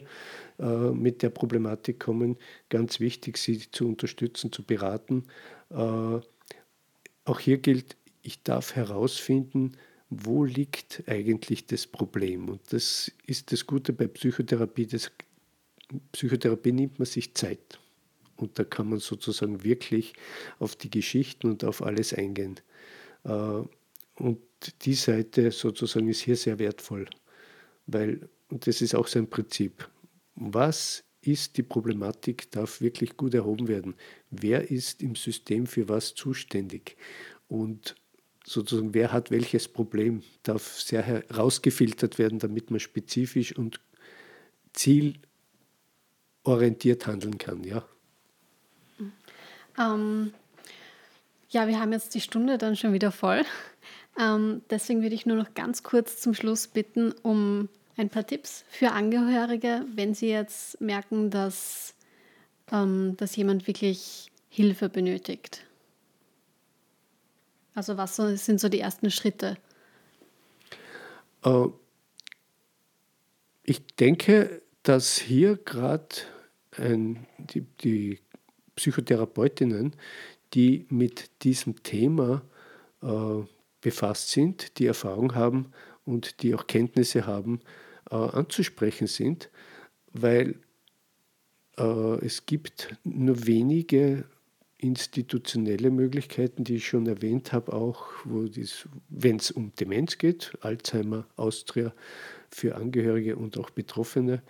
äh, 0.60 0.92
mit 0.92 1.22
der 1.22 1.30
Problematik 1.30 2.00
kommen, 2.00 2.38
ganz 2.70 3.00
wichtig, 3.00 3.38
sie 3.38 3.60
zu 3.72 3.88
unterstützen, 3.88 4.52
zu 4.52 4.64
beraten. 4.64 5.26
Äh, 5.70 6.20
auch 7.26 7.40
hier 7.40 7.58
gilt, 7.60 7.96
ich 8.24 8.42
darf 8.42 8.76
herausfinden, 8.76 9.74
wo 10.10 10.44
liegt 10.44 11.04
eigentlich 11.08 11.68
das 11.68 11.86
Problem. 11.86 12.50
Und 12.50 12.62
das 12.72 13.12
ist 13.26 13.52
das 13.52 13.68
Gute 13.68 13.94
bei 13.94 14.08
Psychotherapie, 14.08 14.88
das 14.88 15.12
Psychotherapie 16.12 16.72
nimmt 16.72 17.00
man 17.00 17.06
sich 17.06 17.34
Zeit. 17.34 17.80
Und 18.36 18.60
da 18.60 18.64
kann 18.64 18.90
man 18.90 19.00
sozusagen 19.00 19.64
wirklich 19.64 20.14
auf 20.60 20.76
die 20.76 20.90
Geschichten 20.90 21.48
und 21.50 21.64
auf 21.64 21.82
alles 21.82 22.14
eingehen. 22.14 22.60
Äh, 23.24 23.62
und 24.16 24.40
die 24.82 24.94
Seite 24.94 25.52
sozusagen 25.52 26.08
ist 26.08 26.22
hier 26.22 26.36
sehr 26.36 26.60
wertvoll, 26.60 27.08
weil, 27.86 28.30
und 28.50 28.66
das 28.68 28.82
ist 28.82 28.96
auch 28.96 29.08
sein 29.08 29.30
Prinzip, 29.30 29.90
was 30.36 31.04
ist 31.22 31.58
die 31.58 31.64
Problematik, 31.64 32.50
darf 32.52 32.82
wirklich 32.82 33.18
gut 33.18 33.34
erhoben 33.34 33.68
werden. 33.68 33.96
Wer 34.30 34.72
ist 34.72 35.02
im 35.02 35.16
System 35.16 35.68
für 35.68 35.90
was 35.90 36.16
zuständig? 36.16 36.96
Und 37.48 37.96
sozusagen, 38.46 38.94
wer 38.94 39.12
hat 39.12 39.30
welches 39.30 39.68
Problem, 39.68 40.24
darf 40.44 40.80
sehr 40.80 41.02
herausgefiltert 41.02 42.18
werden, 42.18 42.40
damit 42.40 42.72
man 42.72 42.80
spezifisch 42.80 43.56
und 43.56 43.82
ziel 44.74 45.16
orientiert 46.48 47.06
handeln 47.06 47.38
kann, 47.38 47.64
ja. 47.64 47.84
Ähm, 49.78 50.34
ja, 51.50 51.68
wir 51.68 51.80
haben 51.80 51.92
jetzt 51.92 52.16
die 52.16 52.22
Stunde 52.22 52.58
dann 52.58 52.76
schon 52.76 52.94
wieder 52.94 53.12
voll. 53.12 53.44
Ähm, 54.20 54.62
deswegen 54.70 55.04
würde 55.04 55.14
ich 55.14 55.26
nur 55.26 55.38
noch 55.38 55.54
ganz 55.54 55.84
kurz 55.84 56.20
zum 56.20 56.34
Schluss 56.34 56.68
bitten 56.68 57.12
um 57.22 57.70
ein 57.98 58.10
paar 58.10 58.26
Tipps 58.26 58.64
für 58.70 58.92
Angehörige, 58.92 59.86
wenn 59.94 60.14
sie 60.14 60.30
jetzt 60.30 60.82
merken, 60.82 61.30
dass, 61.30 61.94
ähm, 62.72 63.16
dass 63.18 63.36
jemand 63.36 63.68
wirklich 63.68 64.32
Hilfe 64.50 64.90
benötigt. 64.90 65.66
Also 67.76 67.98
was 67.98 68.16
sind 68.16 68.60
so 68.60 68.70
die 68.70 68.80
ersten 68.80 69.12
Schritte? 69.12 69.58
Äh, 71.44 71.68
ich 73.64 73.86
denke, 73.98 74.62
dass 74.82 75.18
hier 75.18 75.58
gerade 75.58 76.16
ein, 76.80 77.26
die, 77.38 77.62
die 77.62 78.20
Psychotherapeutinnen, 78.76 79.96
die 80.54 80.86
mit 80.90 81.44
diesem 81.44 81.84
Thema 81.84 82.44
äh, 83.02 83.44
befasst 83.82 84.32
sind, 84.32 84.80
die 84.80 84.86
Erfahrung 84.86 85.36
haben 85.36 85.72
und 86.06 86.42
die 86.42 86.56
auch 86.56 86.68
Kenntnisse 86.68 87.26
haben, 87.26 87.60
äh, 88.10 88.16
anzusprechen 88.16 89.08
sind, 89.08 89.50
weil 90.14 90.56
äh, 91.78 92.26
es 92.26 92.46
gibt 92.46 92.96
nur 93.04 93.46
wenige 93.46 94.26
institutionelle 94.80 95.90
Möglichkeiten, 95.90 96.64
die 96.64 96.76
ich 96.76 96.88
schon 96.88 97.08
erwähnt 97.08 97.52
habe, 97.52 97.74
auch 97.74 98.06
wenn 99.10 99.38
es 99.38 99.52
um 99.52 99.74
Demenz 99.80 100.20
geht, 100.20 100.54
Alzheimer, 100.62 101.26
Austria 101.36 101.94
für 102.52 102.76
Angehörige 102.76 103.38
und 103.38 103.58
auch 103.58 103.72
Betroffene. 103.72 104.44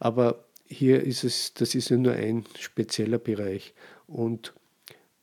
Aber 0.00 0.47
hier 0.68 1.02
ist 1.02 1.24
es, 1.24 1.54
das 1.54 1.74
ist 1.74 1.88
ja 1.88 1.96
nur 1.96 2.12
ein 2.12 2.44
spezieller 2.58 3.18
Bereich. 3.18 3.74
Und 4.06 4.54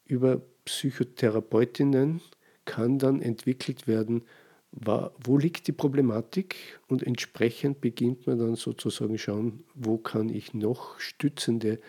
über 0.06 0.42
Psychotherapeutinnen 0.66 2.22
kann 2.66 3.00
dann 3.00 3.22
entwickelt 3.22 3.88
werden, 3.88 4.24
wo 4.72 5.38
liegt 5.38 5.68
die 5.68 5.72
Problematik 5.72 6.80
und 6.88 7.02
entsprechend 7.02 7.80
beginnt 7.80 8.28
man 8.28 8.40
dann 8.40 8.56
sozusagen 8.56 9.18
schauen, 9.18 9.64
wo 9.74 9.98
kann 9.98 10.30
ich 10.30 10.54
noch 10.54 11.00
stützende 11.00 11.80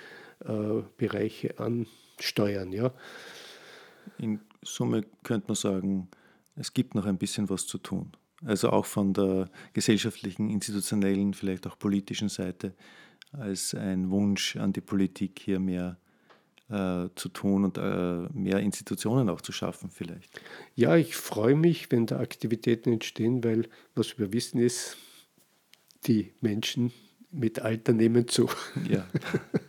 äh, 0.44 0.82
Bereiche 0.96 1.58
ansteuern. 1.58 2.70
Ja? 2.72 2.92
In 4.18 4.40
Summe 4.62 5.04
könnte 5.24 5.48
man 5.48 5.56
sagen, 5.56 6.08
es 6.54 6.72
gibt 6.74 6.94
noch 6.94 7.06
ein 7.06 7.18
bisschen 7.18 7.48
was 7.50 7.66
zu 7.66 7.78
tun. 7.78 8.12
Also 8.44 8.70
auch 8.70 8.86
von 8.86 9.14
der 9.14 9.50
gesellschaftlichen, 9.72 10.50
institutionellen, 10.50 11.34
vielleicht 11.34 11.66
auch 11.66 11.78
politischen 11.78 12.28
Seite 12.28 12.74
als 13.32 13.74
ein 13.74 14.10
Wunsch 14.10 14.56
an 14.56 14.72
die 14.72 14.80
Politik, 14.80 15.40
hier 15.42 15.60
mehr 15.60 15.98
äh, 16.68 17.08
zu 17.14 17.28
tun 17.28 17.64
und 17.64 17.78
äh, 17.78 18.28
mehr 18.32 18.58
Institutionen 18.60 19.28
auch 19.28 19.40
zu 19.40 19.52
schaffen 19.52 19.90
vielleicht. 19.90 20.40
Ja, 20.74 20.96
ich 20.96 21.14
freue 21.16 21.54
mich, 21.54 21.90
wenn 21.92 22.06
da 22.06 22.18
Aktivitäten 22.18 22.92
entstehen, 22.92 23.44
weil 23.44 23.68
was 23.94 24.18
wir 24.18 24.32
wissen 24.32 24.58
ist, 24.58 24.96
die 26.06 26.32
Menschen 26.40 26.92
mit 27.30 27.60
Alter 27.60 27.92
nehmen 27.92 28.28
zu. 28.28 28.48
Ja. 28.88 29.06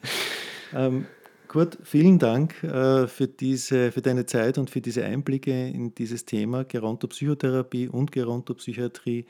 ähm, 0.74 1.06
Kurt, 1.48 1.78
vielen 1.84 2.20
Dank 2.20 2.62
äh, 2.64 3.08
für, 3.08 3.28
diese, 3.28 3.92
für 3.92 4.02
deine 4.02 4.26
Zeit 4.26 4.58
und 4.58 4.70
für 4.70 4.82
diese 4.82 5.06
Einblicke 5.06 5.70
in 5.70 5.96
dieses 5.96 6.26
Thema 6.26 6.66
Gerontopsychotherapie 6.66 7.88
und 7.88 8.12
Gerontopsychiatrie. 8.12 9.26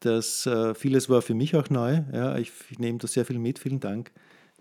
Das 0.00 0.46
äh, 0.46 0.74
vieles 0.74 1.08
war 1.08 1.22
für 1.22 1.34
mich 1.34 1.56
auch 1.56 1.70
neu. 1.70 2.02
Ja, 2.12 2.36
ich, 2.38 2.52
ich 2.70 2.78
nehme 2.78 2.98
da 2.98 3.06
sehr 3.06 3.24
viel 3.24 3.38
mit. 3.38 3.58
Vielen 3.58 3.80
Dank 3.80 4.12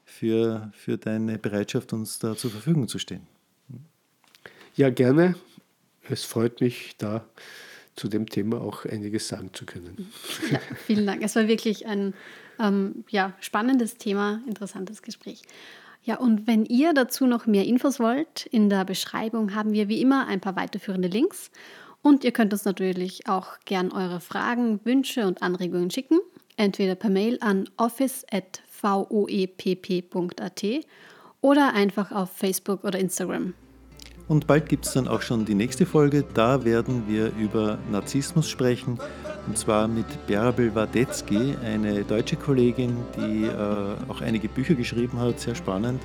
für, 0.03 0.71
für 0.73 0.97
deine 0.97 1.37
Bereitschaft, 1.37 1.93
uns 1.93 2.19
da 2.19 2.35
zur 2.35 2.51
Verfügung 2.51 2.87
zu 2.87 2.97
stehen. 2.97 3.27
Ja, 4.75 4.89
gerne. 4.89 5.35
Es 6.09 6.23
freut 6.23 6.61
mich, 6.61 6.95
da 6.97 7.25
zu 7.95 8.07
dem 8.07 8.27
Thema 8.27 8.61
auch 8.61 8.85
einiges 8.85 9.27
sagen 9.27 9.49
zu 9.53 9.65
können. 9.65 10.07
Ja, 10.51 10.59
vielen 10.85 11.05
Dank. 11.05 11.23
Es 11.23 11.35
war 11.35 11.47
wirklich 11.47 11.85
ein 11.87 12.13
ähm, 12.59 13.03
ja, 13.09 13.33
spannendes 13.41 13.97
Thema, 13.97 14.41
interessantes 14.47 15.01
Gespräch. 15.01 15.41
Ja, 16.03 16.17
und 16.17 16.47
wenn 16.47 16.63
ihr 16.65 16.93
dazu 16.93 17.25
noch 17.25 17.47
mehr 17.47 17.65
Infos 17.65 17.99
wollt, 17.99 18.45
in 18.45 18.69
der 18.69 18.85
Beschreibung 18.85 19.53
haben 19.55 19.73
wir 19.73 19.89
wie 19.89 19.99
immer 20.01 20.27
ein 20.27 20.39
paar 20.39 20.55
weiterführende 20.55 21.09
Links. 21.09 21.51
Und 22.01 22.23
ihr 22.23 22.31
könnt 22.31 22.53
uns 22.53 22.65
natürlich 22.65 23.27
auch 23.27 23.59
gern 23.65 23.91
eure 23.91 24.19
Fragen, 24.19 24.83
Wünsche 24.85 25.27
und 25.27 25.41
Anregungen 25.41 25.91
schicken, 25.91 26.19
entweder 26.55 26.95
per 26.95 27.09
Mail 27.09 27.37
an 27.41 27.69
office.voepp.at 27.77 30.65
oder 31.41 31.73
einfach 31.73 32.11
auf 32.11 32.31
Facebook 32.31 32.83
oder 32.83 32.99
Instagram. 32.99 33.53
Und 34.27 34.45
bald 34.45 34.67
gibt 34.67 34.85
es 34.85 34.93
dann 34.93 35.07
auch 35.07 35.21
schon 35.21 35.45
die 35.45 35.55
nächste 35.55 35.85
Folge. 35.85 36.25
Da 36.33 36.65
werden 36.65 37.03
wir 37.07 37.31
über 37.37 37.77
Narzissmus 37.89 38.49
sprechen. 38.49 38.99
Und 39.47 39.57
zwar 39.57 39.87
mit 39.87 40.05
Bärbel 40.27 40.75
Wadetzky, 40.75 41.55
eine 41.63 42.03
deutsche 42.03 42.35
Kollegin, 42.35 42.97
die 43.15 43.45
äh, 43.45 43.95
auch 44.09 44.19
einige 44.19 44.49
Bücher 44.49 44.75
geschrieben 44.75 45.17
hat. 45.19 45.39
Sehr 45.39 45.55
spannend. 45.55 46.01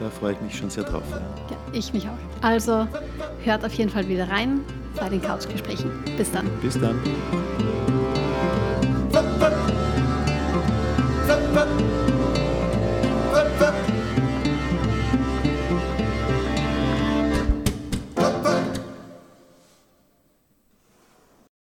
Da 0.00 0.10
freue 0.10 0.34
ich 0.34 0.40
mich 0.42 0.56
schon 0.56 0.68
sehr 0.68 0.84
drauf. 0.84 1.04
Ja, 1.50 1.56
ich 1.72 1.94
mich 1.94 2.06
auch. 2.06 2.42
Also 2.42 2.86
hört 3.42 3.64
auf 3.64 3.72
jeden 3.72 3.90
Fall 3.90 4.06
wieder 4.08 4.28
rein 4.28 4.60
bei 4.96 5.08
den 5.08 5.20
Couchgesprächen. 5.20 5.90
Bis 6.16 6.30
dann. 6.30 6.48
Bis 6.60 6.78
dann. 6.78 6.98